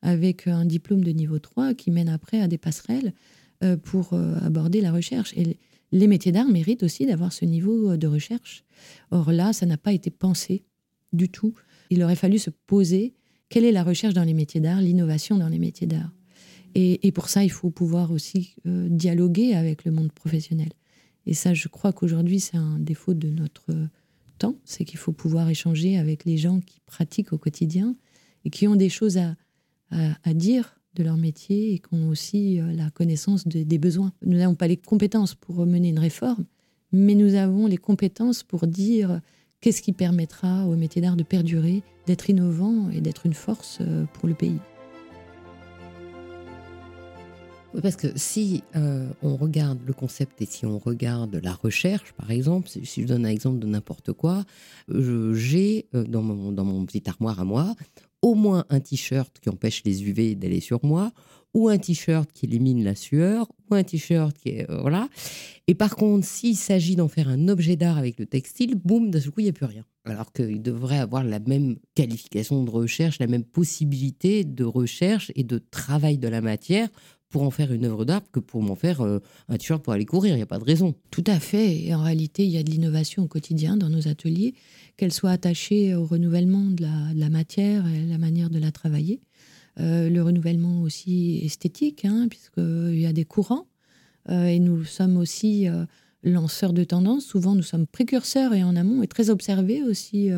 [0.00, 3.12] avec un diplôme de niveau 3 qui mène après à des passerelles
[3.84, 5.32] pour aborder la recherche.
[5.36, 5.56] Et
[5.92, 8.64] les métiers d'art méritent aussi d'avoir ce niveau de recherche.
[9.10, 10.64] Or là, ça n'a pas été pensé
[11.12, 11.54] du tout.
[11.90, 13.14] Il aurait fallu se poser
[13.50, 16.10] quelle est la recherche dans les métiers d'art, l'innovation dans les métiers d'art.
[16.74, 20.70] Et, pour ça, il faut pouvoir aussi euh, dialoguer avec le monde professionnel.
[21.26, 23.74] Et ça, je crois qu'aujourd'hui, c'est un défaut de notre
[24.38, 27.94] temps, c'est qu'il faut pouvoir échanger avec les gens qui pratiquent au quotidien
[28.46, 32.72] et qui ont des choses à dire de leur métier et qui ont aussi euh,
[32.72, 34.12] la connaissance des besoins.
[34.24, 36.44] Nous n'avons pas les compétences pour mener une réforme,
[36.92, 39.20] mais nous avons les compétences pour dire
[39.60, 44.04] qu'est-ce qui permettra au métier d'art de perdurer, d'être innovant et d'être une force euh,
[44.12, 44.58] pour le pays.
[47.80, 52.30] Parce que si euh, on regarde le concept et si on regarde la recherche, par
[52.30, 54.44] exemple, si je donne un exemple de n'importe quoi,
[54.90, 57.74] j'ai dans mon, dans mon petit armoire à moi
[58.22, 61.12] au moins un t-shirt qui empêche les UV d'aller sur moi,
[61.54, 64.70] ou un t-shirt qui élimine la sueur, ou un t-shirt qui est...
[64.70, 65.08] Euh, voilà.
[65.66, 69.20] Et par contre, s'il s'agit d'en faire un objet d'art avec le textile, boum, d'un
[69.20, 69.84] coup, il n'y a plus rien.
[70.04, 75.44] Alors qu'il devrait avoir la même qualification de recherche, la même possibilité de recherche et
[75.44, 76.88] de travail de la matière
[77.32, 79.18] pour en faire une œuvre d'art que pour m'en faire euh,
[79.48, 80.34] un t-shirt pour aller courir.
[80.34, 80.94] Il n'y a pas de raison.
[81.10, 81.84] Tout à fait.
[81.84, 84.54] Et en réalité, il y a de l'innovation au quotidien dans nos ateliers,
[84.96, 86.84] qu'elle soit attachée au renouvellement de
[87.18, 89.20] la, matière et la manière de la travailler.
[89.80, 93.66] Euh, le renouvellement aussi esthétique, hein, puisqu'il y a des courants.
[94.28, 95.66] Euh, et nous sommes aussi
[96.22, 97.24] lanceurs de tendances.
[97.24, 100.30] Souvent, nous sommes précurseurs et en amont et très observés aussi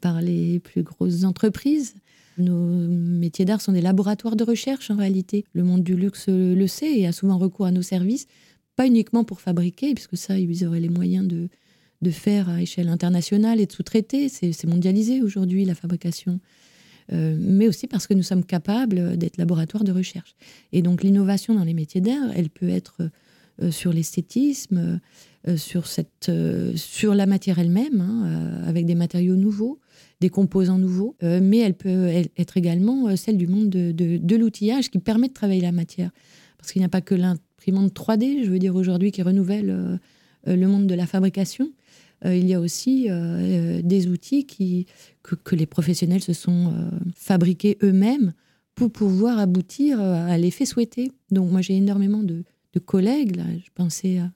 [0.00, 1.96] par les plus grosses entreprises.
[2.38, 5.44] Nos métiers d'art sont des laboratoires de recherche en réalité.
[5.54, 8.26] Le monde du luxe le sait et a souvent recours à nos services,
[8.76, 11.48] pas uniquement pour fabriquer, puisque ça, ils auraient les moyens de,
[12.10, 14.28] faire à échelle internationale et de sous-traiter.
[14.28, 16.40] C'est mondialisé aujourd'hui, la fabrication.
[17.12, 20.34] Euh, mais aussi parce que nous sommes capables d'être laboratoire de recherche.
[20.72, 23.10] Et donc l'innovation dans les métiers d'art, elle peut être
[23.62, 25.00] euh, sur l'esthétisme,
[25.48, 25.56] euh,
[26.76, 29.78] sur la matière elle-même, hein, avec des matériaux nouveaux,
[30.20, 34.90] des composants nouveaux, euh, mais elle peut être également euh, celle du monde de, l'outillage
[34.90, 36.10] qui permet de travailler la matière.
[36.58, 40.56] Parce qu'il n'y a pas que l'imprimante 3D, je veux dire aujourd'hui, qui renouvelle euh,
[40.56, 41.72] le monde de la fabrication.
[42.24, 43.08] il y a aussi
[43.82, 44.86] des outils qui,
[45.24, 46.72] que, les professionnels se sont
[47.16, 48.32] fabriqués eux-mêmes
[48.76, 51.10] pour pouvoir aboutir à l'effet souhaité.
[51.32, 52.44] Donc moi j'ai énormément de,
[52.84, 54.30] collègues, là, je pensais à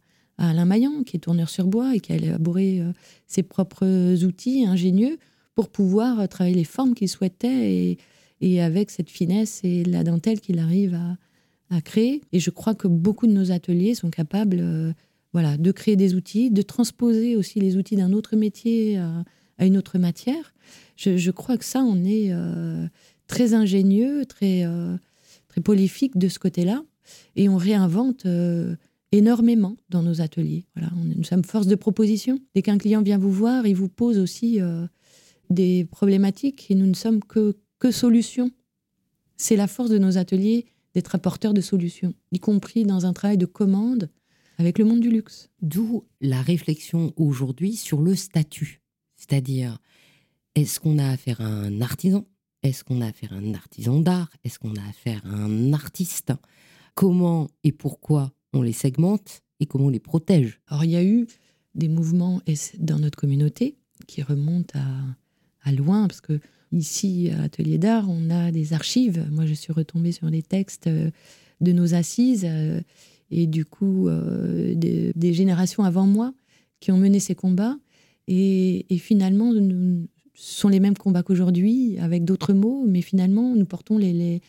[0.51, 2.83] Alain Maillan, qui est tourneur sur bois et qui a élaboré
[3.29, 5.17] ses propres outils ingénieux
[5.55, 7.99] pour pouvoir travailler les formes qu'il souhaitait
[8.41, 10.99] et, avec cette finesse et la dentelle qu'il arrive
[11.71, 12.23] à créer.
[12.33, 14.95] Et je crois que beaucoup de nos ateliers sont capables
[15.33, 19.77] voilà, de créer des outils, de transposer aussi les outils d'un autre métier à, une
[19.77, 20.55] autre matière.
[20.97, 22.33] Je, crois que ça, on est
[23.27, 24.65] très ingénieux, très,
[25.49, 26.83] très prolifique de ce côté-là.
[27.37, 28.27] Et on réinvente
[29.13, 30.65] énormément dans nos ateliers.
[30.77, 32.39] Voilà, nous sommes force de proposition.
[32.55, 34.87] Dès qu'un client vient vous voir, il vous pose aussi euh,
[35.51, 38.51] des problématiques et nous ne sommes que, que solutions.
[39.37, 43.39] C'est la force de nos ateliers d'être apporteurs de solutions, y compris dans un travail
[43.39, 44.11] de commande
[44.59, 45.49] avec le monde du luxe.
[45.63, 48.83] D'où la réflexion aujourd'hui sur le statut.
[49.17, 49.79] C'est-à-dire,
[50.55, 52.27] est-ce qu'on a affaire à un artisan?
[52.63, 54.31] Est-ce qu'on a affaire à un artisan d'art?
[54.45, 56.33] Est-ce qu'on a affaire à un artiste?
[56.95, 60.61] Comment et pourquoi on les segmente et comment on les protège?
[60.67, 61.27] Alors il y a eu
[61.75, 62.43] des mouvements
[62.79, 65.17] dans notre communauté qui remontent à,
[65.67, 66.41] loin, parce que
[66.73, 69.27] ici, à Atelier d'Art, on a des archives.
[69.31, 71.11] Moi, je suis retombée sur des textes euh,
[71.61, 72.81] de nos assises euh,
[73.31, 76.33] et du coup, euh, des, générations avant moi
[76.81, 77.77] qui ont mené ces combats.
[78.29, 83.99] Et, finalement, ce sont les mêmes combats qu'aujourd'hui, avec d'autres mots, mais finalement, nous portons
[83.99, 84.41] les, les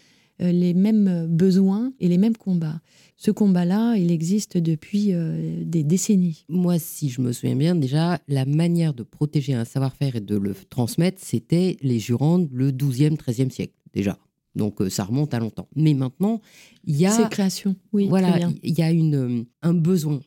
[0.42, 2.82] mêmes besoins et les mêmes combats
[3.22, 6.44] ce combat-là, il existe depuis euh, des décennies.
[6.50, 10.36] Moi, si je me souviens bien, déjà, la manière de protéger un savoir-faire et de
[10.36, 14.18] le transmettre, c'était les jurandes le 12e, 13e siècle, déjà.
[14.56, 15.68] Donc, euh, ça remonte à longtemps.
[15.76, 16.42] Mais maintenant,
[16.84, 17.12] il y a.
[17.12, 18.08] Ces créations, oui.
[18.08, 20.20] Voilà, il y a une, euh, un besoin.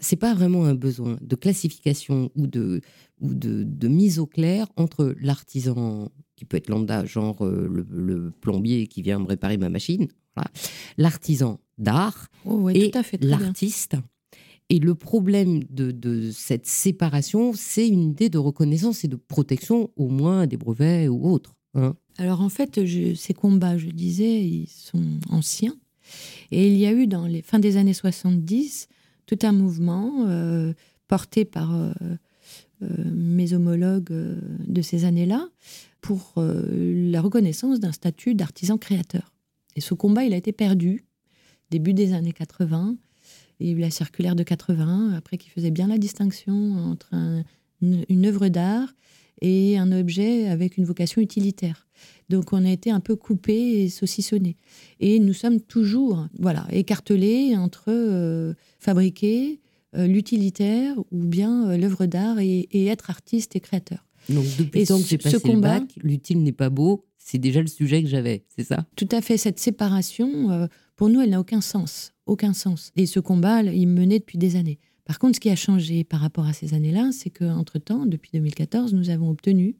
[0.00, 2.82] C'est pas vraiment un besoin de classification ou de,
[3.22, 8.30] ou de, de mise au clair entre l'artisan qui peut être lambda, genre le, le,
[8.30, 10.50] plombier qui vient me réparer ma machine, voilà.
[10.96, 13.96] l'artisan d'art oh, et l'artiste.
[14.70, 20.08] Et le problème de, cette séparation, c'est une idée de reconnaissance et de protection, au
[20.08, 21.56] moins des brevets ou autres.
[21.74, 21.96] Hein.
[22.18, 22.78] Alors en fait,
[23.16, 25.74] ces combats, je disais, ils sont anciens.
[26.50, 28.88] Et il y a eu dans les fins des années 70
[29.26, 30.72] tout un mouvement euh,
[31.06, 31.92] porté par euh,
[32.82, 35.48] euh, mes homologues de ces années-là
[36.00, 39.32] pour la reconnaissance d'un statut d'artisan créateur.
[39.76, 41.04] Et ce combat, il a été perdu
[41.70, 42.96] début des années 80.
[43.60, 47.10] Il y a eu la circulaire de 80, après qui faisait bien la distinction entre
[47.82, 48.94] une, œuvre d'art
[49.40, 51.86] et un objet avec une vocation utilitaire.
[52.28, 54.56] Donc on a été un peu coupé et saucissonné.
[55.00, 59.60] Et nous sommes toujours voilà, écartelés entre euh, fabriquer
[59.96, 64.04] euh, l'utilitaire ou bien euh, l'œuvre d'art et, être artiste et créateur.
[64.28, 68.02] Donc depuis et que j'ai passé combat, l'utile n'est pas beau, c'est déjà le sujet
[68.02, 68.86] que j'avais, c'est ça?
[68.96, 69.36] Tout à fait.
[69.36, 72.92] Cette séparation, pour nous, elle n'a aucun sens, aucun sens.
[72.96, 74.78] Et ce combat, il menait depuis des années.
[75.04, 78.92] Par contre, ce qui a changé par rapport à ces années-là, c'est qu'entre-temps, depuis 2014,
[78.92, 79.76] nous avons obtenu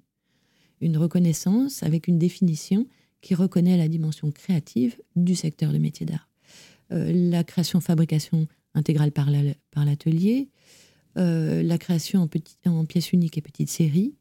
[0.81, 2.87] une reconnaissance avec une définition
[3.21, 6.29] qui reconnaît la dimension créative du secteur de métier d'art.
[6.93, 9.29] Euh, la création-fabrication intégrale par
[9.85, 10.49] l'atelier,
[11.19, 14.15] euh, la création en, petit, en pièces uniques et petites séries,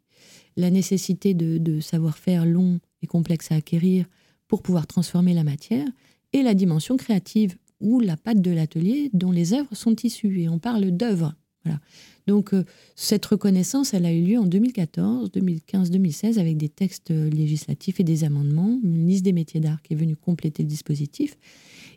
[0.56, 4.06] la nécessité de, savoir-faire long et complexe à acquérir
[4.48, 5.88] pour pouvoir transformer la matière,
[6.34, 10.42] et la dimension créative ou la patte de l'atelier dont les œuvres sont issues.
[10.42, 11.36] Et on parle d'œuvres.
[11.64, 11.80] Voilà.
[12.28, 17.12] Donc euh, cette reconnaissance, elle a eu lieu en 2014, 2015, 2016 avec des textes
[17.12, 21.38] législatifs et des amendements, une liste des métiers d'art qui est venue compléter le dispositif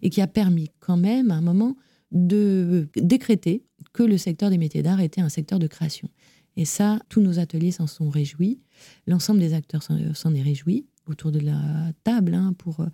[0.03, 1.77] et qui a permis quand même à un moment
[2.13, 6.09] de décréter que le secteur des métiers d'art était un secteur de création.
[6.57, 8.61] Et ça, tous nos ateliers s'en sont réjouis,
[9.07, 12.87] l'ensemble des acteurs s'en est réjoui autour de la table hein, pour euh,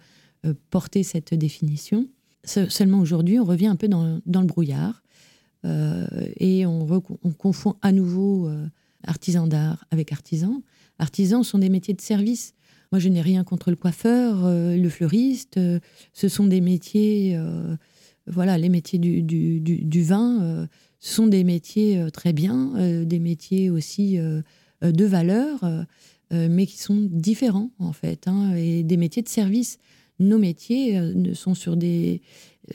[0.47, 2.09] euh, porter cette définition.
[2.45, 5.03] Seulement aujourd'hui, on revient un peu dans, le brouillard
[5.64, 6.87] euh, et on,
[7.37, 8.69] confond à nouveau euh,
[9.03, 10.62] artisan d'art avec artisan.
[11.01, 12.55] Artisans sont des métiers de service.
[12.92, 15.59] Moi, je n'ai rien contre le coiffeur, le fleuriste.
[16.12, 17.37] ce sont des métiers,
[18.29, 20.69] voilà, les métiers du vin.
[21.07, 22.73] Ce sont des métiers très bien,
[23.05, 24.19] des métiers aussi
[24.83, 25.61] de valeur,
[26.33, 29.79] mais qui sont différents en fait, hein, et des métiers de service
[30.19, 32.23] nos métiers euh, sont sur des,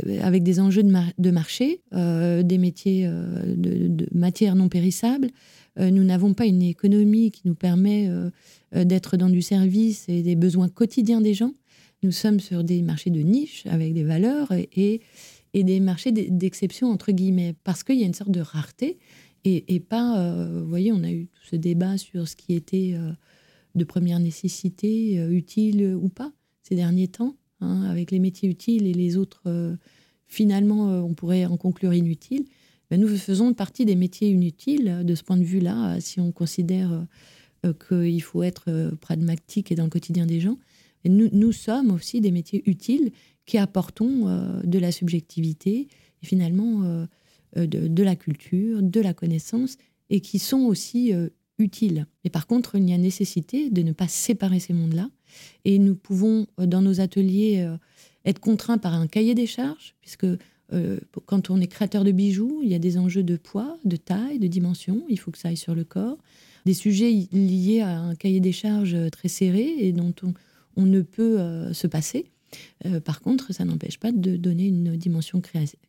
[0.06, 5.30] euh, avec des enjeux de, marché, euh, des métiers de, de, matières non périssables.
[5.80, 8.10] nous n'avons pas une économie qui nous permet
[8.74, 11.54] d'être dans du service et des besoins quotidiens des gens.
[12.04, 15.02] Nous sommes sur des marchés de niche avec des valeurs et
[15.54, 19.00] des marchés d'exception, entre guillemets, parce qu'il y a une sorte de rareté
[19.44, 22.96] et, et pas, vous voyez, on a eu ce débat sur ce qui était
[23.76, 26.32] de première nécessité, utile ou pas
[26.64, 29.76] ces derniers temps, hein, avec les métiers utiles et les autres, euh,
[30.28, 32.46] finalement, euh, on pourrait en conclure inutiles.
[32.90, 36.32] Ben, nous faisons partie des métiers inutiles euh, de ce point de vue-là, si on
[36.32, 37.06] considère
[37.88, 40.58] qu'il faut être pragmatique et dans le quotidien des gens.
[41.10, 43.12] Nous, sommes aussi des métiers utiles
[43.46, 45.88] qui apportons euh, de la subjectivité
[46.22, 47.06] et finalement euh,
[47.56, 49.78] de, de, la culture, de la connaissance
[50.10, 51.14] et qui sont aussi
[51.58, 52.06] utiles.
[52.24, 55.10] Mais par contre, il y a nécessité de ne pas séparer ces mondes-là.
[55.64, 57.66] Et nous pouvons, dans nos ateliers,
[58.26, 60.28] être contraints par un cahier des charges, puisque
[61.26, 64.38] quand on est créateur de bijoux, il y a des enjeux de poids, de taille,
[64.38, 66.18] de dimension, il faut que ça aille sur le corps
[66.66, 70.34] des sujets liés à un cahier des charges très serré et dont on,
[70.78, 72.26] ne peut euh, se passer.
[72.86, 75.42] Euh, par contre, ça n'empêche pas de donner une dimension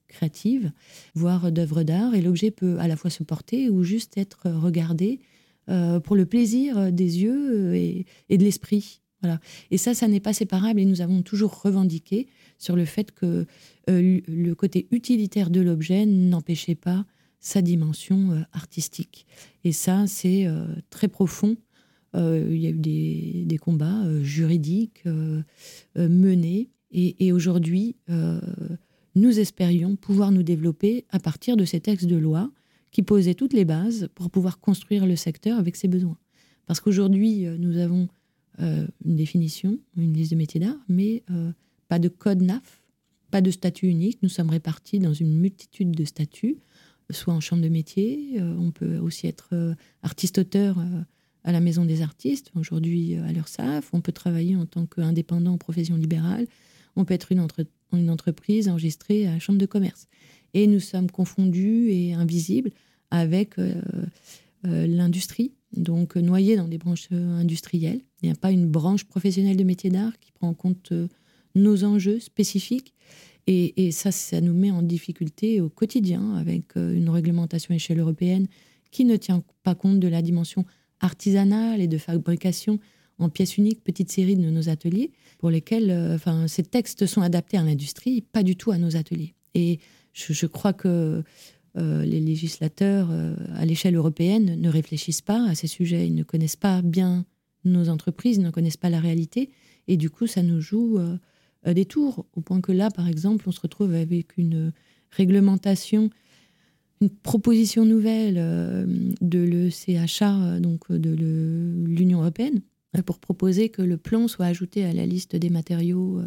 [0.09, 0.73] créative,
[1.15, 5.21] voire d'œuvre d'art, et l'objet peut à la fois se porter ou juste être regardé
[5.69, 9.01] euh, pour le plaisir des yeux et, de l'esprit.
[9.23, 9.41] Voilà.
[9.71, 12.29] Et ça, ça n'est pas séparable, et nous avons toujours revendiqué
[12.59, 13.47] sur le fait que
[13.89, 17.05] le côté utilitaire de l'objet n'empêchait pas
[17.41, 19.27] sa dimension artistique.
[19.65, 20.47] Et ça, c'est
[20.91, 21.57] très profond.
[22.15, 25.05] Euh, il y a eu des, combats juridiques
[25.97, 26.71] menés.
[26.91, 27.97] Et, aujourd'hui,
[29.15, 32.51] nous espérions pouvoir nous développer à partir de ces textes de loi
[32.91, 36.19] qui posaient toutes les bases pour pouvoir construire le secteur avec ses besoins.
[36.67, 38.09] Parce qu'aujourd'hui, nous avons
[38.59, 41.23] une définition, une liste de métiers d'art, mais
[41.89, 42.83] pas de code NAF,
[43.31, 44.19] pas de statut unique.
[44.23, 46.59] Nous sommes répartis dans une multitude de statuts
[47.13, 48.41] soit en chambre de métier.
[48.41, 51.03] Euh, on peut aussi être euh, artiste-auteur euh,
[51.45, 53.91] à la Maison des artistes, aujourd'hui à l'URSSAF.
[53.93, 56.47] On peut travailler en tant qu'indépendant en profession libérale.
[56.97, 57.47] On peut être une,
[57.93, 60.07] une entreprise enregistrée à la chambre de commerce.
[60.55, 62.71] Et nous sommes confondus et invisibles
[63.11, 63.57] avec
[64.63, 68.01] l'industrie, donc noyés dans des branches industrielles.
[68.23, 70.93] Il n'y a pas une branche professionnelle de métier d'art qui prend en compte
[71.55, 72.95] nos enjeux spécifiques.
[73.47, 77.99] Et, ça, ça nous met en difficulté au quotidien avec euh, une réglementation à échelle
[77.99, 78.47] européenne
[78.93, 80.65] qui ne tient pas compte de la dimension
[81.03, 82.79] artisanale et de fabrication
[83.19, 87.21] en pièces uniques, petites séries de nos ateliers, pour lesquels euh, enfin, ces textes sont
[87.21, 89.35] adaptés à l'industrie, pas du tout à nos ateliers.
[89.55, 89.79] Et
[90.15, 91.23] je, crois que
[91.77, 93.11] euh, les législateurs
[93.55, 97.27] à l'échelle européenne ne réfléchissent pas à ces sujets, ils ne connaissent pas bien
[97.65, 99.51] nos entreprises, ils ne connaissent pas la réalité,
[99.89, 100.99] et du coup, ça nous joue
[101.67, 104.73] euh, des tours, au point que là, par exemple, on se retrouve avec une
[105.11, 106.11] réglementation,
[107.03, 108.87] une proposition nouvelle euh,
[109.21, 112.63] de l'ECHA, euh, donc de l'Union européenne,
[113.05, 116.21] pour proposer que le plomb soit ajouté à la liste des matériaux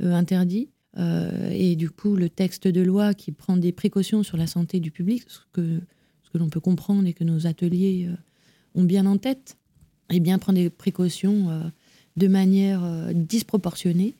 [0.00, 0.68] interdits.
[0.98, 4.90] et du coup, le texte de loi qui prend des précautions sur la santé du
[4.90, 5.80] public, ce que,
[6.24, 8.08] ce que l'on peut comprendre et que nos ateliers
[8.74, 9.58] ont bien en tête,
[10.10, 11.70] et eh bien prend des précautions
[12.16, 14.16] de manière disproportionnée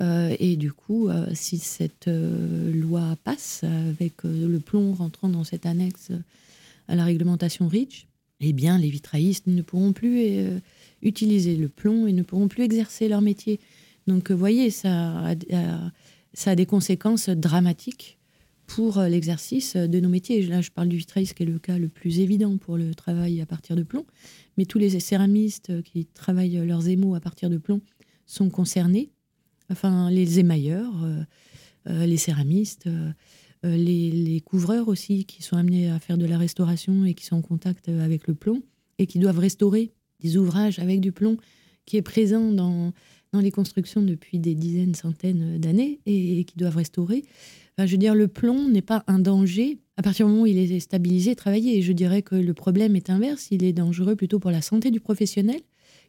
[0.00, 5.44] euh, et du coup, euh, si cette euh, loi passe, avec le plomb rentrant dans
[5.44, 6.12] cette annexe
[6.88, 8.06] à la réglementation REACH,
[8.40, 10.60] eh bien, les vitraillistes ne pourront plus
[11.00, 13.60] utiliser le plomb et ne pourront plus exercer leur métier.
[14.08, 15.34] Donc, vous voyez, ça a,
[16.34, 18.18] ça a des conséquences dramatiques
[18.66, 20.42] pour l'exercice de nos métiers.
[20.42, 23.40] Là, je parle du vitrailliste qui est le cas le plus évident pour le travail
[23.40, 24.06] à partir de plomb,
[24.56, 27.80] mais tous les céramistes qui travaillent leurs émaux à partir de plomb
[28.26, 29.11] sont concernés
[29.72, 31.22] enfin les émailleurs, euh,
[31.88, 33.12] euh, les céramistes, euh,
[33.64, 37.42] les, couvreurs aussi qui sont amenés à faire de la restauration et qui sont en
[37.42, 38.62] contact avec le plomb
[38.98, 41.36] et qui doivent restaurer des ouvrages avec du plomb
[41.86, 42.92] qui est présent dans,
[43.32, 47.24] dans les constructions depuis des dizaines, centaines d'années et, qui doivent restaurer.
[47.78, 50.58] je veux dire, le plomb n'est pas un danger à partir du moment où il
[50.58, 51.78] est stabilisé, travaillé.
[51.78, 53.48] Et je dirais que le problème est inverse.
[53.50, 55.60] Il est dangereux plutôt pour la santé du professionnel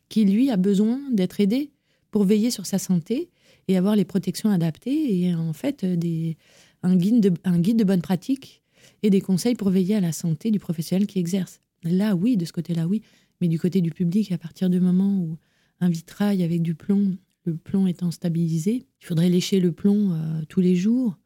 [0.10, 1.72] qui, lui, a besoin d'être aidé
[2.12, 3.30] pour veiller sur sa santé
[3.68, 6.38] et avoir les protections adaptées et en fait des,
[6.82, 8.64] un, guide de, un guide de bonne pratique
[9.02, 11.62] et des conseils pour veiller à la santé du professionnel qui exerce.
[11.84, 13.02] Là, oui, de ce côté-là, oui,
[13.42, 15.38] mais du côté du public, à partir du moment où
[15.80, 20.42] un vitrail avec du plomb, le plomb étant stabilisé, il faudrait lécher le plomb euh,
[20.48, 21.18] tous les jours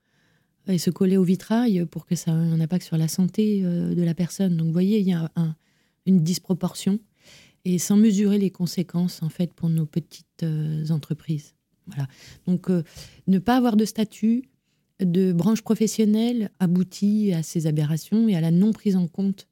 [0.67, 3.93] et se coller au vitrail pour que ça ait un impact sur la santé euh,
[3.93, 4.57] de la personne.
[4.57, 5.31] Donc, vous voyez, il y a
[6.05, 6.99] une disproportion
[7.65, 11.53] et sans mesurer les conséquences en fait pour nos petites euh, entreprises.
[12.45, 12.83] Donc, euh,
[13.27, 14.49] ne pas avoir de statut
[14.99, 19.47] de branche professionnelle aboutit à ces aberrations et à la non prise en compte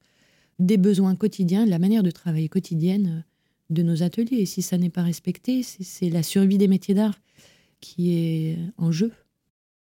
[0.59, 3.25] des besoins quotidiens, de la manière de travailler quotidienne
[3.69, 4.37] de nos ateliers.
[4.37, 7.19] Et si ça n'est pas respecté, c'est la survie des métiers d'art
[7.79, 9.11] qui est en jeu.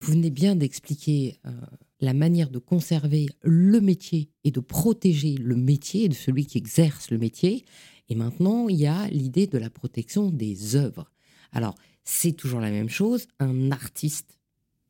[0.01, 1.51] Vous venez bien d'expliquer euh,
[2.01, 7.11] la manière de conserver le métier et de protéger le métier de celui qui exerce
[7.11, 7.65] le métier.
[8.09, 11.11] Et maintenant, il y a l'idée de la protection des œuvres.
[11.53, 11.75] Alors,
[12.07, 13.27] c'est toujours la même chose.
[13.41, 14.39] Un artiste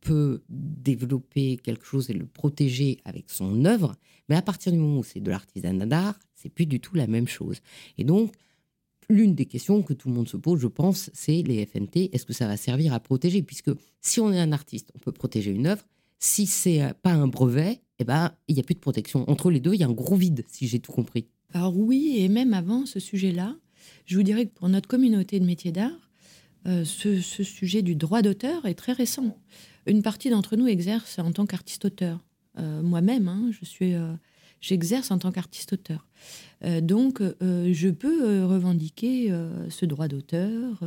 [0.03, 3.97] peut développer quelque chose et le protéger avec son œuvre,
[4.29, 7.09] mais à partir du moment où c'est de l'artisanat d'art, c'est plus du tout la
[7.09, 7.61] même chose.
[7.99, 8.33] Et donc,
[9.09, 12.11] l'une des questions que tout le monde se pose, je pense, c'est les FNT.
[12.13, 13.43] Est-ce que ça va servir à protéger?
[13.43, 15.85] Puisque si on est un artiste, on peut protéger une œuvre.
[16.19, 19.29] Si c'est euh, pas un brevet, eh ben, il n'y a plus de protection.
[19.29, 21.27] Entre les deux, il y a un gros vide, si j'ai tout compris.
[21.53, 23.57] Alors oui, et même avant ce sujet-là,
[24.05, 26.06] je vous dirais que pour notre communauté de métiers d'art,
[26.67, 29.37] euh, ce, sujet du droit d'auteur est très récent.
[29.87, 32.19] Une partie d'entre nous exerce en tant qu'artiste-auteur.
[32.59, 33.95] Euh, moi-même, hein, je suis,
[34.61, 36.07] j'exerce en tant qu'artiste-auteur.
[36.65, 39.33] Euh, donc, euh, je peux euh, revendiquer
[39.69, 40.81] ce droit d'auteur,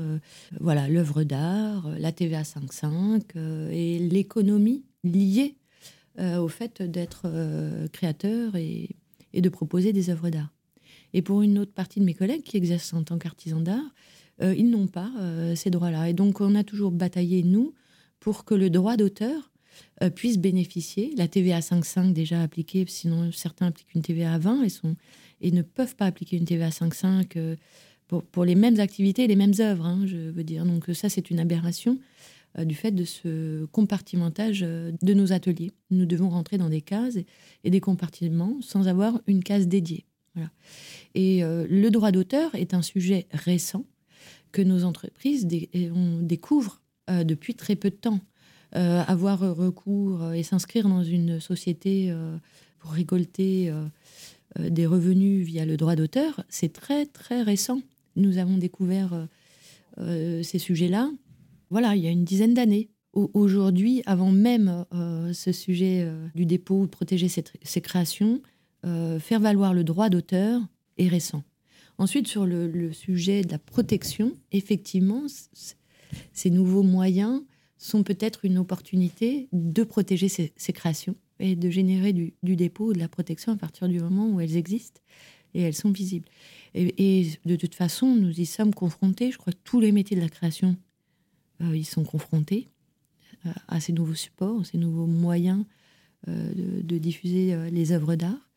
[0.60, 5.56] voilà, l'œuvre d'art, la TVA 5.5 et l'économie liée
[6.18, 7.32] au fait d'être
[7.94, 8.90] créateur et,
[9.34, 10.52] et, de proposer des œuvres d'art.
[11.14, 13.96] Et pour une autre partie de mes collègues qui exercent en tant qu'artisans d'art,
[14.42, 15.12] ils n'ont pas
[15.56, 16.10] ces droits-là.
[16.10, 17.74] Et donc, on a toujours bataillé, nous,
[18.20, 19.52] pour que le droit d'auteur
[20.16, 21.14] puisse bénéficier.
[21.18, 24.96] La TVA 5.5 déjà appliquée, sinon certains appliquent une TVA à 20 et sont
[25.42, 27.56] et ne peuvent pas appliquer une TVA 5.5 euh,
[28.08, 30.66] pour, les mêmes activités et les mêmes œuvres, hein, je veux dire.
[30.66, 32.00] Donc ça, c'est une aberration
[32.58, 35.72] euh, du fait de ce compartimentage euh, de nos ateliers.
[35.92, 37.18] Nous devons rentrer dans des cases
[37.64, 40.06] et, des compartiments sans avoir une case dédiée.
[41.16, 43.84] Et le droit d'auteur est un sujet récent
[44.52, 48.20] que nos entreprises on découvre depuis très peu de temps.
[48.72, 52.14] avoir recours et s'inscrire dans une société
[52.80, 53.72] pour récolter
[54.58, 57.82] euh, des revenus via le droit d'auteur, c'est très très récent.
[58.16, 59.26] Nous avons découvert euh,
[60.00, 61.12] euh, ces sujets-là,
[61.70, 62.90] voilà, il y a une dizaine d'années.
[63.14, 68.40] Aujourd'hui, avant même ce sujet du dépôt, de protéger ses, créations,
[68.84, 70.62] faire valoir le droit d'auteur
[71.00, 71.44] est récent.
[72.00, 75.24] Ensuite, sur le, sujet de la protection, effectivement,
[76.34, 77.44] ces nouveaux moyens
[77.78, 83.10] sont peut-être une opportunité de protéger ces créations et de générer du, dépôt de la
[83.10, 85.02] protection à partir du moment où elles existent
[85.54, 86.28] et elles sont visibles.
[86.74, 89.32] Et, de toute façon, nous y sommes confrontés.
[89.32, 90.78] Je crois que tous les métiers de la création
[91.62, 92.70] euh, y sont confrontés
[93.46, 95.66] euh, à ces nouveaux supports, ces nouveaux moyens
[96.30, 96.52] euh,
[96.84, 98.50] de, diffuser les œuvres d'art.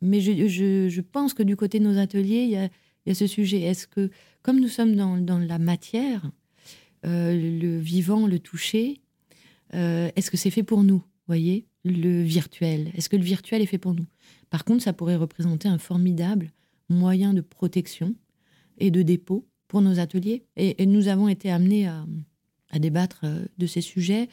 [0.00, 2.68] Mais je, pense que du côté de nos ateliers, il y a,
[3.06, 3.62] ce sujet.
[3.62, 4.10] Est-ce que,
[4.42, 6.30] comme nous sommes dans, dans la matière,
[7.04, 9.00] le vivant, le toucher,
[9.72, 12.90] est-ce que c'est fait pour nous voyez le virtuel?
[12.94, 14.06] Est-ce que le virtuel est fait pour nous?
[14.50, 16.52] Par contre, ça pourrait représenter un formidable
[16.88, 18.14] moyen de protection
[18.78, 20.44] et de dépôt pour nos ateliers.
[20.56, 22.04] Et, nous avons été amenés à,
[22.78, 24.28] débattre euh, de ces sujets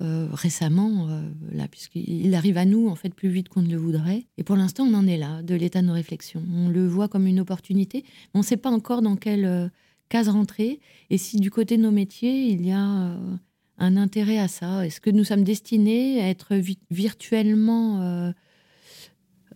[0.00, 1.22] euh, récemment, euh,
[1.52, 4.26] là, puisqu'il arrive à nous en fait plus vite qu'on ne le voudrait.
[4.38, 6.42] Et pour l'instant, on en est là, de l'état de nos réflexions.
[6.52, 9.70] On le voit comme une opportunité, on ne sait pas encore dans quelle
[10.08, 10.80] case rentrer.
[11.10, 13.16] Et si du côté de nos métiers, il y a
[13.78, 16.54] un intérêt à ça Est-ce que nous sommes destinés à être
[16.90, 18.32] virtuellement euh,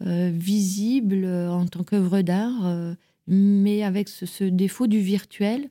[0.03, 2.95] euh, visibles en tant qu'œuvre d'art, euh,
[3.27, 5.71] mais avec ce, défaut du virtuel,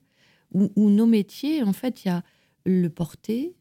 [0.52, 2.22] où, nos métiers, en fait, il y a
[2.64, 3.54] le porter,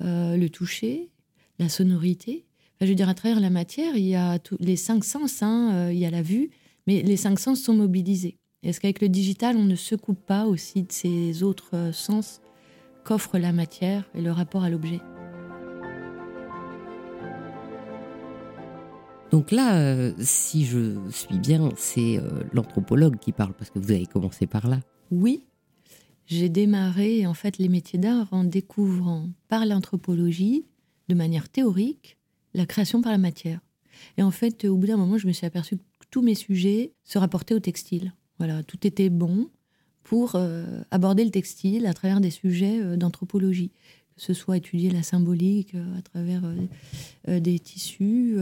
[0.00, 1.10] le toucher,
[1.58, 2.44] la sonorité.
[2.80, 5.98] je veux dire, à travers la matière, il y a les cinq sens, hein, il
[5.98, 6.50] y a la vue,
[6.86, 8.36] mais les cinq sens sont mobilisés.
[8.62, 12.40] Est-ce qu'avec le digital, on ne se coupe pas aussi de ces autres sens
[13.04, 15.00] qu'offre la matière et le rapport à l'objet?
[19.30, 23.90] Donc là, euh, si je suis bien, c'est euh, l'anthropologue qui parle, parce que vous
[23.90, 24.80] avez commencé par là.
[25.10, 25.44] Oui,
[26.26, 30.64] j'ai démarré en fait les métiers d'art en découvrant par l'anthropologie,
[31.08, 32.18] de manière théorique,
[32.54, 33.60] la création par la matière.
[34.18, 36.92] Et en fait, au bout d'un moment, je me suis aperçue que tous mes sujets
[37.04, 38.12] se rapportaient au textile.
[38.38, 39.48] Voilà, tout était bon
[40.02, 43.70] pour euh, aborder le textile à travers des sujets euh, d'anthropologie,
[44.14, 46.42] que ce soit étudier la symbolique euh, à travers
[47.26, 48.38] des tissus,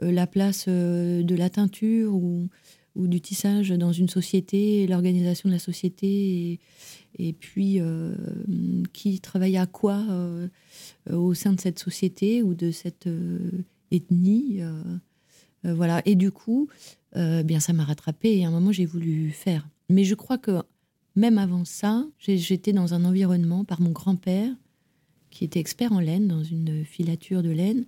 [0.00, 2.48] la place de la teinture ou,
[2.94, 6.60] ou, du tissage dans une société, l'organisation de la société,
[7.18, 7.80] et, puis
[8.92, 10.04] qui travaille à quoi
[11.10, 13.08] au sein de cette société ou de cette
[13.90, 14.60] ethnie.
[15.62, 16.02] voilà.
[16.06, 16.68] Et du coup,
[17.14, 19.68] bien, ça m'a rattrapé et à un moment, j'ai voulu faire.
[19.88, 20.62] Mais je crois que
[21.16, 24.52] même avant ça, j'étais dans un environnement par mon grand-père,
[25.30, 27.84] qui était expert en laine, dans une filature de laine.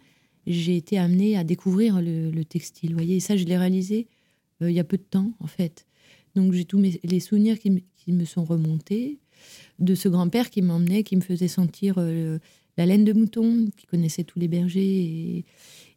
[0.46, 2.90] J'ai été amenée à découvrir le, textile.
[2.90, 4.15] Vous voyez, et ça, je l'ai réalisé euh,
[4.60, 5.86] il y a peu de temps, en fait.
[6.34, 7.82] Donc, j'ai tous les souvenirs qui,
[8.12, 9.18] me sont remontés
[9.78, 12.38] de ce grand-père qui m'emmenait, qui me faisait sentir euh,
[12.76, 15.44] la laine de mouton, qui connaissait tous les bergers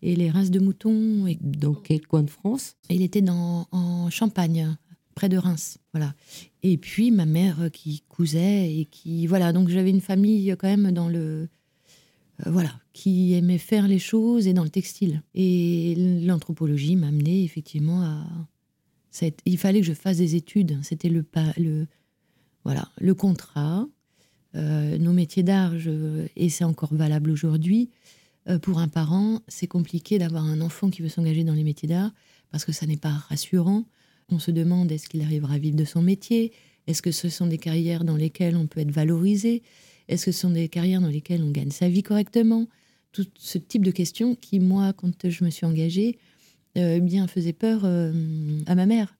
[0.02, 1.28] et, les races de moutons.
[1.28, 1.38] Et...
[1.42, 2.76] Dans quel coin de France?
[2.90, 4.76] Il était dans, en Champagne,
[5.16, 5.78] près de Reims.
[5.94, 6.14] Voilà.
[6.64, 9.52] Et puis ma mère euh, qui cousait et qui voilà.
[9.52, 11.48] Donc j'avais une famille quand même dans le euh,
[12.46, 15.22] voilà qui aimait faire les choses et dans le textile.
[15.36, 18.26] Et l'anthropologie m'a amené effectivement à
[19.46, 20.78] il fallait que je fasse des études.
[20.84, 21.26] C'était le,
[21.58, 21.88] le,
[22.64, 23.88] voilà, le contrat.
[24.56, 25.74] Euh, nos métiers d'art,
[26.36, 27.90] et c'est encore valable aujourd'hui,
[28.50, 31.88] euh, pour un parent, c'est compliqué d'avoir un enfant qui veut s'engager dans les métiers
[31.88, 32.12] d'art
[32.52, 33.86] parce que ça n'est pas rassurant.
[34.30, 36.52] On se demande est-ce qu'il arrivera à vivre de son métier?
[36.88, 39.62] Est-ce que ce sont des carrières dans lesquelles on peut être valorisé?
[40.10, 42.68] Est-ce que ce sont des carrières dans lesquelles on gagne sa vie correctement?
[43.14, 46.20] Tout ce type de questions qui, moi, quand je me suis engagée,
[46.78, 49.16] euh, bien, faisait peur à ma mère.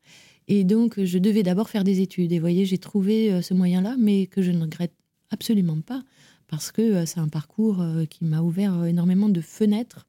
[0.50, 2.32] Et donc, je devais d'abord faire des études.
[2.32, 4.96] Et voyez, j'ai trouvé euh, ce moyen-là, mais que je ne regrette
[5.30, 6.04] absolument pas,
[6.48, 10.08] parce que euh, c'est un parcours euh, qui m'a ouvert énormément de fenêtres.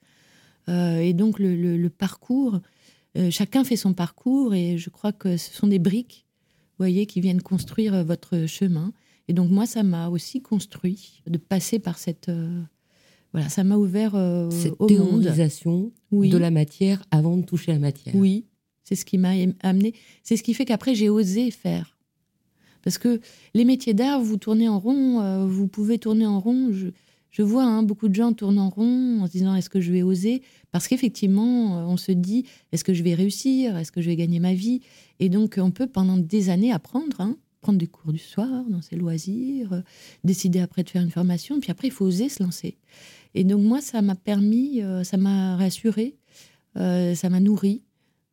[0.68, 2.60] et donc, le, parcours,
[3.30, 6.26] chacun fait son parcours, et je crois que ce sont des briques,
[6.78, 8.92] voyez, qui viennent construire votre chemin.
[9.30, 12.30] Et donc, moi, ça m'a aussi construit de passer par cette.
[13.32, 14.12] voilà, ça m'a ouvert
[14.50, 18.16] cette au théorisation de la matière avant de toucher la matière.
[18.16, 18.46] Oui,
[18.82, 19.94] c'est ce qui m'a amené.
[20.24, 21.96] C'est ce qui fait qu'après, j'ai osé faire.
[22.82, 23.20] Parce que
[23.54, 26.72] les métiers d'art, vous tournez en rond, euh, vous pouvez tourner en rond.
[26.72, 29.92] Je, vois hein, beaucoup de gens tournent en rond en se disant est-ce que je
[29.92, 30.42] vais oser?
[30.72, 33.76] Parce qu'effectivement, euh, on se dit est-ce que je vais réussir?
[33.76, 34.80] Est-ce que je vais gagner ma vie?
[35.18, 38.82] Et donc, on peut pendant des années apprendre, hein, prendre des cours du soir dans
[38.82, 39.80] ses loisirs, euh,
[40.24, 42.78] décider après de faire une formation, puis après, il faut oser se lancer.
[43.34, 46.16] Et donc, moi, ça m'a permis, ça m'a rassuré,
[46.74, 47.84] ça m'a nourri.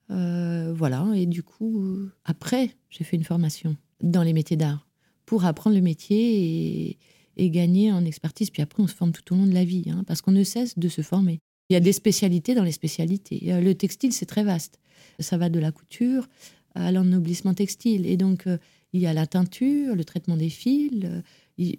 [0.09, 4.87] Euh, voilà, et du coup, après, j'ai fait une formation dans les métiers d'art
[5.25, 6.97] pour apprendre le métier
[7.37, 8.49] et, gagner en expertise.
[8.49, 10.43] Puis après, on se forme tout au long de la vie, hein, parce qu'on ne
[10.43, 11.39] cesse de se former.
[11.69, 13.53] Il y a des spécialités dans les spécialités.
[13.53, 14.79] Euh, le textile, c'est très vaste.
[15.19, 16.27] Ça va de la couture
[16.73, 18.05] à l'ennoblissement textile.
[18.07, 18.57] Et donc, euh,
[18.93, 21.05] il y a la teinture, le traitement des fils.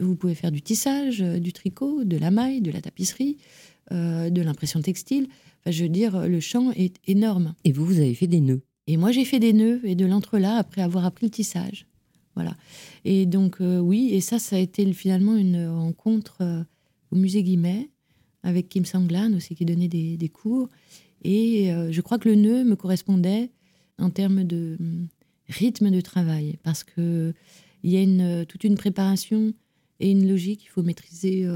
[0.00, 3.38] vous pouvez faire du tissage, du tricot, de la maille, de la tapisserie,
[3.90, 5.28] de l'impression textile
[5.66, 7.54] je veux dire, le champ est énorme.
[7.64, 10.06] Et vous, vous avez fait des nœuds Et moi, j'ai fait des nœuds et de
[10.06, 11.86] l'entrelac après avoir appris le tissage.
[12.34, 12.56] Voilà.
[13.04, 16.62] Et donc, euh, oui, et ça, ça a été finalement une rencontre euh,
[17.10, 17.90] au musée Guimet
[18.42, 20.68] avec Kim Sanglan aussi, qui donnait des, cours.
[21.22, 23.50] Et euh, je crois que le nœud me correspondait
[23.98, 25.08] en termes de hum,
[25.48, 27.34] rythme de travail, parce qu'il
[27.84, 29.52] y a une, toute une préparation
[30.00, 30.64] et une logique.
[30.64, 31.46] Il faut maîtriser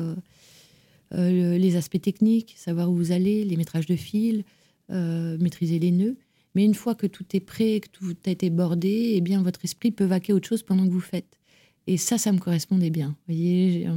[1.14, 4.45] euh, les aspects techniques, savoir où vous allez, les métrages de fil,
[4.90, 6.16] euh, maîtriser les nœuds.
[6.55, 9.64] Mais une fois que tout est prêt, que tout a été bordé, eh bien, votre
[9.64, 11.38] esprit peut vaquer autre chose pendant que vous faites.
[11.86, 13.16] Et ça, ça me correspondait bien.
[13.26, 13.88] Voyez,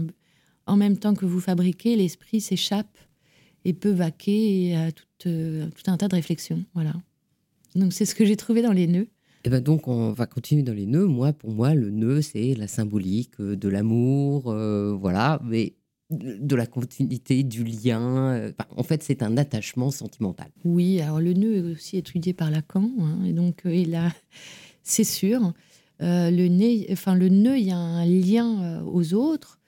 [0.65, 2.97] en même temps que vous fabriquez, l'esprit s'échappe
[3.63, 6.63] et peut vaquer à tout, euh, tout, un tas de réflexions.
[6.73, 6.93] Voilà.
[7.75, 9.07] Donc, c'est ce que j'ai trouvé dans les nœuds.
[9.45, 11.05] Et eh ben donc, on va continuer dans les nœuds.
[11.05, 14.51] Moi, pour moi, le nœud, c'est la symbolique de l'amour.
[14.99, 15.39] voilà.
[15.43, 15.75] Mais
[16.09, 18.33] de la continuité, du lien.
[18.33, 20.47] Euh, en fait, c'est un attachement sentimental.
[20.63, 24.11] Oui, alors le nœud est aussi étudié par Lacan, hein, et donc euh, il a,
[24.83, 25.53] c'est sûr,
[26.01, 29.59] euh, le, nez, enfin, le nœud, il y a un lien aux autres,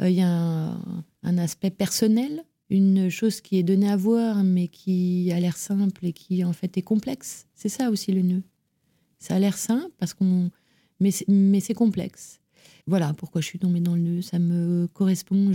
[0.00, 0.78] il y a
[1.22, 6.06] un, aspect personnel, une chose qui est donnée à voir, mais qui a l'air simple
[6.06, 7.46] et qui en fait est complexe.
[7.54, 8.42] C'est ça aussi le nœud.
[9.18, 10.50] Ça a l'air simple parce qu'on,
[11.00, 11.10] mais
[11.60, 12.40] c'est complexe
[12.88, 14.22] voilà pourquoi je suis tombée dans le nœud.
[14.22, 15.52] Ça me correspond.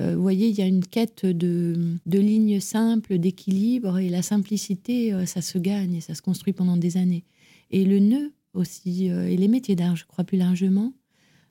[0.00, 5.12] Euh, vous voyez, il y a une quête de, lignes simples, d'équilibre, et la simplicité,
[5.12, 7.24] euh, ça se gagne et ça se construit pendant des années.
[7.70, 10.94] Et le nœud aussi, euh, et les métiers d'art, je crois plus largement,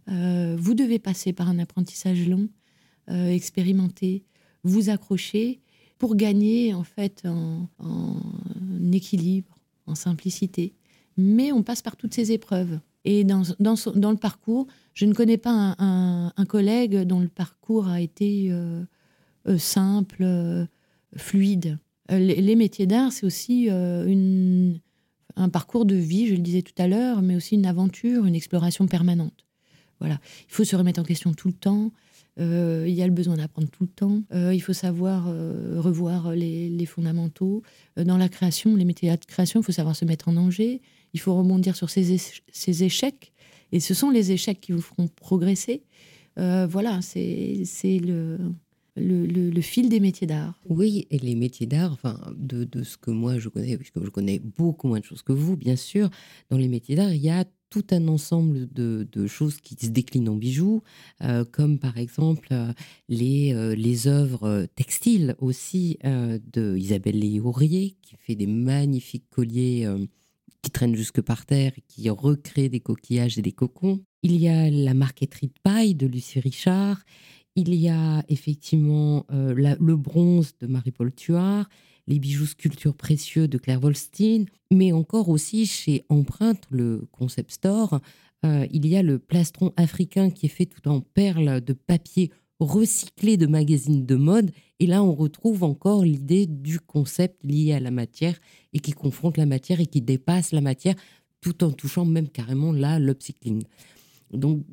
[0.08, 2.50] vous devez passer par un apprentissage long,
[3.08, 4.26] expérimenter,
[4.64, 5.62] vous accrocher
[6.00, 7.70] pour gagner en fait en
[8.92, 10.74] équilibre, en simplicité.
[11.18, 12.80] Mais on passe par toutes ces épreuves.
[13.04, 18.02] Et dans, dans, le parcours, je ne connais pas un, collègue dont le parcours a
[18.02, 18.84] été euh,
[19.48, 20.66] euh, simple, euh,
[21.16, 21.80] fluide.
[22.10, 27.22] Les, métiers d'art, c'est aussi un parcours de vie, je le disais tout à l'heure,
[27.22, 29.46] mais aussi une aventure, une exploration permanente.
[30.02, 30.20] Voilà.
[30.50, 31.94] Il faut se remettre en question tout le temps.
[32.38, 34.24] il y a le besoin d'apprendre tout le temps.
[34.34, 37.64] il faut savoir revoir les, les fondamentaux.
[37.96, 40.82] dans la création, les métiers de création, il faut savoir se mettre en danger
[41.14, 43.34] il faut rebondir sur ces, échecs.
[43.72, 45.84] Et ce sont les échecs qui vous feront progresser.
[46.40, 48.38] Euh, voilà, c'est le,
[48.96, 50.60] le, fil des métiers d'art.
[50.70, 54.40] Oui, et les métiers d'art, enfin, de, ce que moi je connais, puisque je connais
[54.40, 56.10] beaucoup moins de choses que vous, bien sûr,
[56.50, 60.28] dans les métiers d'art, il y a tout un ensemble de, choses qui se déclinent
[60.28, 60.84] en bijoux,
[61.24, 62.74] euh, comme par exemple euh,
[63.08, 69.88] les, les œuvres textiles aussi de Isabelle Léourier, qui fait des magnifiques colliers
[70.62, 74.02] qui traîne jusque par terre, qui recrée des coquillages et des cocons.
[74.24, 77.04] Il y a la marqueterie de paille de Lucie Richard.
[77.56, 81.68] Il y a effectivement euh, le bronze de Marie-Paul Tuard,
[82.08, 88.00] les bijoux sculptures précieux de Claire Volstein, mais encore aussi chez Empreinte, le concept store,
[88.46, 92.32] euh, il y a le plastron africain qui est fait tout en perles de papier
[92.62, 94.52] recyclé de magazines de mode.
[94.80, 98.40] Et là, on retrouve encore l'idée du concept lié à la matière
[98.74, 100.96] et qui confronte la matière et qui dépasse la matière
[101.42, 103.64] tout en touchant même carrément là l'upcycling.
[104.32, 104.64] Donc,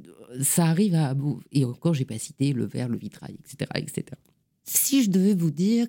[0.42, 1.16] ça arrive à.
[1.50, 4.04] Et encore, j'ai pas cité le verre, le vitrail, etc., etc.
[4.64, 5.86] Si je devais vous dire,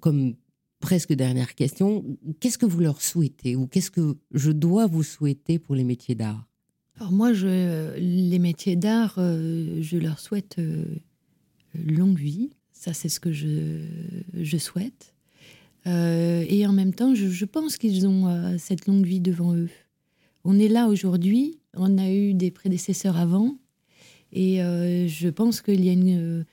[0.00, 0.34] comme
[0.80, 2.04] presque dernière question,
[2.40, 6.14] qu'est-ce que vous leur souhaitez ou qu'est-ce que je dois vous souhaiter pour les métiers
[6.14, 6.46] d'art?
[6.96, 10.84] Alors moi, les métiers d'art, euh, je leur souhaite euh,
[11.86, 12.50] longue vie.
[12.72, 13.80] Ça, c'est ce que je,
[14.34, 15.14] je souhaite.
[15.86, 19.70] Euh, et en même temps, je, pense qu'ils ont cette longue vie devant eux.
[20.44, 23.56] On est là aujourd'hui, on a eu des prédécesseurs avant,
[24.32, 26.44] et je pense qu'il y a une,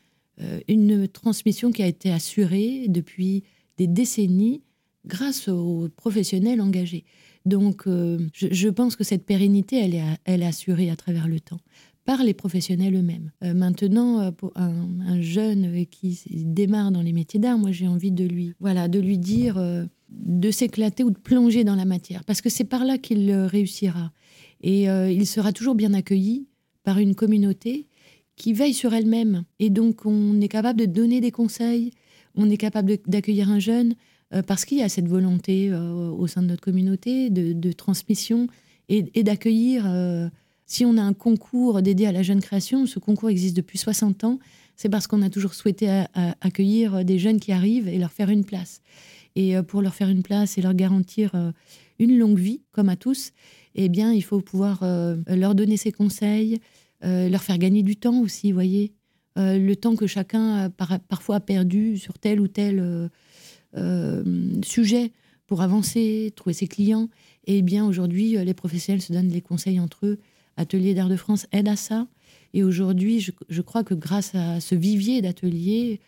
[0.67, 3.43] une transmission qui a été assurée depuis
[3.77, 4.61] des décennies
[5.05, 7.05] grâce aux professionnels engagés.
[7.45, 11.39] Donc, euh, je, pense que cette pérennité, elle est, elle est assurée à travers le
[11.39, 11.59] temps
[12.05, 13.31] par les professionnels eux-mêmes.
[13.43, 18.11] Euh, maintenant, euh, pour un, jeune qui démarre dans les métiers d'art, moi j'ai envie
[18.11, 19.59] de lui, voilà, de lui dire
[20.09, 24.11] de s'éclater ou de plonger dans la matière, parce que c'est par là qu'il réussira.
[24.61, 26.47] Et il sera toujours bien accueilli
[26.83, 27.87] par une communauté
[28.35, 29.43] qui veille sur elle-même.
[29.59, 31.91] Et donc, on est capable de donner des conseils,
[32.35, 33.95] on est capable d'accueillir un jeune
[34.33, 38.47] euh, parce qu'il y a cette volonté euh, au sein de notre communauté de, transmission
[38.89, 39.85] et, d'accueillir.
[40.65, 43.77] Euh, si on a un concours dédié à la jeune création, ce concours existe depuis
[43.77, 44.39] 60 ans,
[44.75, 46.03] c'est parce qu'on a toujours souhaité
[46.41, 48.81] accueillir des jeunes qui arrivent et leur faire une place.
[49.37, 51.31] Et pour leur faire une place et leur garantir
[51.97, 53.31] une longue vie, comme à tous,
[53.75, 54.83] eh bien, il faut pouvoir
[55.27, 56.59] leur donner ses conseils,
[57.01, 58.91] leur faire gagner du temps aussi, voyez.
[59.37, 63.09] Euh, le temps que chacun a parfois perdu sur tel ou tel euh,
[63.75, 65.11] euh, sujet
[65.45, 67.09] pour avancer, trouver ses clients.
[67.45, 70.19] Et bien aujourd'hui, les professionnels se donnent les conseils entre eux.
[70.57, 72.07] Atelier d'Art de France aide à ça.
[72.53, 75.99] Et aujourd'hui, je, crois que grâce à ce vivier d'ateliers,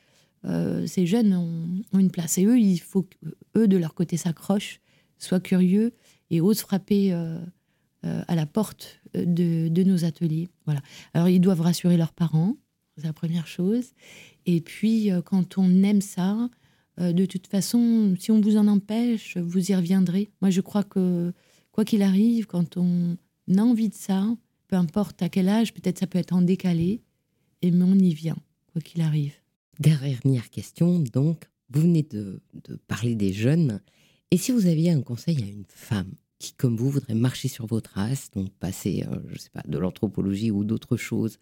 [0.86, 2.38] ces jeunes ont, une place.
[2.38, 4.80] Et eux, il faut qu'eux, de leur côté, s'accrochent,
[5.18, 5.94] soient curieux
[6.30, 7.12] et osent frapper
[8.04, 10.48] à la porte de, de, nos ateliers.
[10.66, 10.82] Voilà.
[11.14, 12.56] Alors, ils doivent rassurer leurs parents,
[12.98, 13.92] c'est la première chose.
[14.46, 16.50] Et puis, euh, quand on aime ça,
[17.00, 20.32] euh, de toute façon, si on vous en empêche, vous y reviendrez.
[20.42, 21.32] Moi, je crois que,
[21.72, 23.18] quoi qu'il arrive, quand on
[23.56, 24.28] a envie de ça,
[24.68, 27.02] peu importe à quel âge, peut-être ça peut être en décalé,
[27.62, 28.38] et mais on y vient,
[28.72, 29.34] quoi qu'il arrive.
[29.80, 32.42] Dernière question, donc, vous venez de,
[32.88, 33.82] parler des jeunes.
[34.32, 37.66] Et si vous aviez un conseil à une femme qui, comme vous, voudrait marcher sur
[37.66, 41.38] vos traces, donc passer, euh, je sais pas, de l'anthropologie ou d'autres choses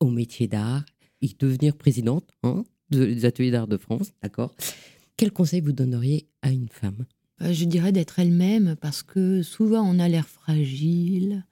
[0.00, 0.84] au métier d'art
[1.20, 4.54] et devenir présidente hein, des ateliers d'art de France, d'accord
[5.16, 7.06] Quel conseil vous donneriez à une femme?
[7.40, 11.44] Je dirais d'être elle-même parce que souvent on a l'air fragile,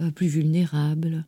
[0.00, 1.26] euh, plus vulnérable.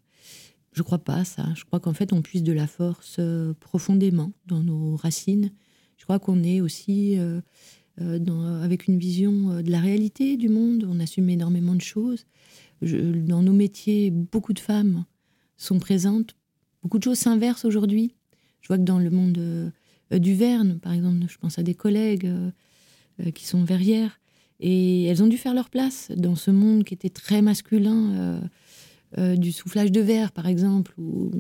[0.73, 1.49] Je crois pas ça.
[1.55, 5.51] Je crois qu'en fait on puise de la force euh, profondément dans nos racines.
[5.99, 7.19] Je crois qu'on est aussi
[7.99, 10.89] avec une vision de la réalité du monde.
[10.91, 12.25] On assume énormément de choses.
[12.81, 15.05] dans nos métiers, beaucoup de femmes
[15.59, 16.35] sont présentes
[16.83, 18.15] Beaucoup de choses s'inversent aujourd'hui.
[18.63, 21.75] Je vois que dans le monde euh, du Verne, par exemple, je pense à des
[21.75, 22.51] collègues euh, euh,
[23.35, 24.21] qui sont verrières,
[24.61, 28.41] et elles ont dû faire leur place dans ce monde qui était très masculin,
[29.17, 31.31] du soufflage de verre, par exemple, où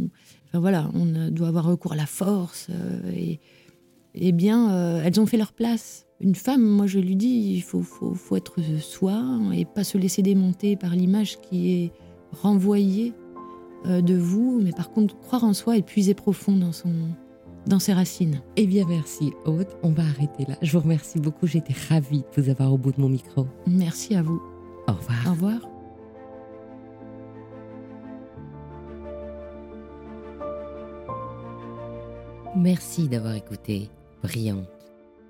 [0.48, 2.68] enfin, voilà, on doit avoir recours à la force.
[3.14, 3.38] et,
[4.14, 6.06] eh bien, elles ont fait leur place.
[6.20, 9.22] Une femme, moi je lui dis, il faut, faut, faut être soi
[9.54, 11.92] et pas se laisser démonter par l'image qui est
[12.32, 13.12] renvoyée
[13.86, 16.92] euh, de vous, mais par contre, croire en soi et puiser profond dans, son,
[17.70, 18.42] dans ses racines.
[18.56, 19.68] Eh bien, merci Aude.
[19.82, 20.56] On va arrêter là.
[20.60, 21.46] Je vous remercie beaucoup.
[21.46, 23.46] J'étais ravie de vous avoir au bout de mon micro.
[23.66, 24.42] Merci à vous.
[24.86, 25.26] Au revoir.
[25.26, 25.60] Au revoir.
[32.56, 33.88] Merci d'avoir écouté
[34.22, 34.66] Brillante.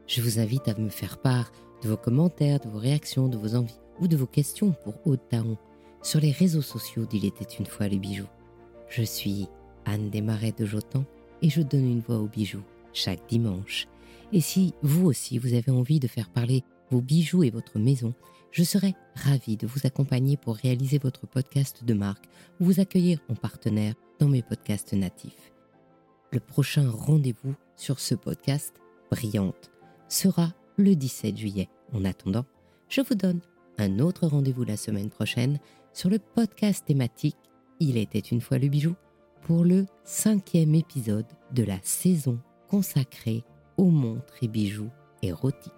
[0.06, 3.54] Je vous invite à me faire part de vos commentaires, de vos réactions, de vos
[3.54, 5.58] envies ou de vos questions pour Aude Taon
[6.02, 8.28] sur les réseaux sociaux d'Il était une fois les bijoux.
[8.88, 9.46] Je suis
[9.84, 11.04] Anne Desmarais de Jotan
[11.42, 12.62] et je donne une voix aux bijoux
[12.92, 13.86] chaque dimanche.
[14.32, 18.14] Et si vous aussi vous avez envie de faire parler vos bijoux et votre maison,
[18.50, 22.26] je serai ravie de vous accompagner pour réaliser votre podcast de marque
[22.58, 25.52] ou vous accueillir en partenaire dans mes podcasts natifs.
[26.32, 28.74] Le prochain rendez-vous sur ce podcast,
[29.10, 29.70] Brillante,
[30.08, 31.68] sera le 17 juillet.
[31.92, 32.44] En attendant,
[32.88, 33.40] je vous donne
[33.78, 35.58] un autre rendez-vous la semaine prochaine
[35.92, 37.36] sur le podcast thématique
[37.80, 38.94] il était une fois le bijou
[39.42, 42.38] pour le cinquième épisode de la saison
[42.68, 43.44] consacrée
[43.76, 44.90] aux montres et bijoux
[45.22, 45.72] érotiques.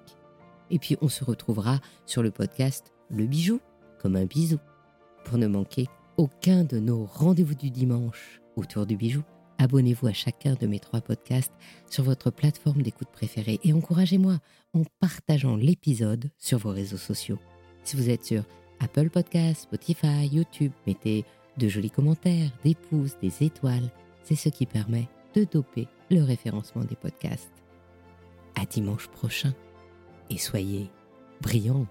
[0.70, 3.60] Et puis on se retrouvera sur le podcast Le Bijou,
[4.00, 4.58] comme un bisou.
[5.24, 5.86] Pour ne manquer
[6.16, 9.22] aucun de nos rendez-vous du dimanche autour du bijou,
[9.58, 11.52] abonnez-vous à chacun de mes trois podcasts
[11.88, 14.38] sur votre plateforme d'écoute préférée et encouragez-moi
[14.74, 17.38] en partageant l'épisode sur vos réseaux sociaux.
[17.84, 18.44] Si vous êtes sur
[18.80, 21.24] Apple Podcasts, Spotify, YouTube, mettez
[21.58, 23.90] de jolis commentaires, des pouces, des étoiles.
[24.24, 27.52] C'est ce qui permet de doper le référencement des podcasts.
[28.60, 29.54] À dimanche prochain
[30.30, 30.90] et soyez
[31.40, 31.86] brillants.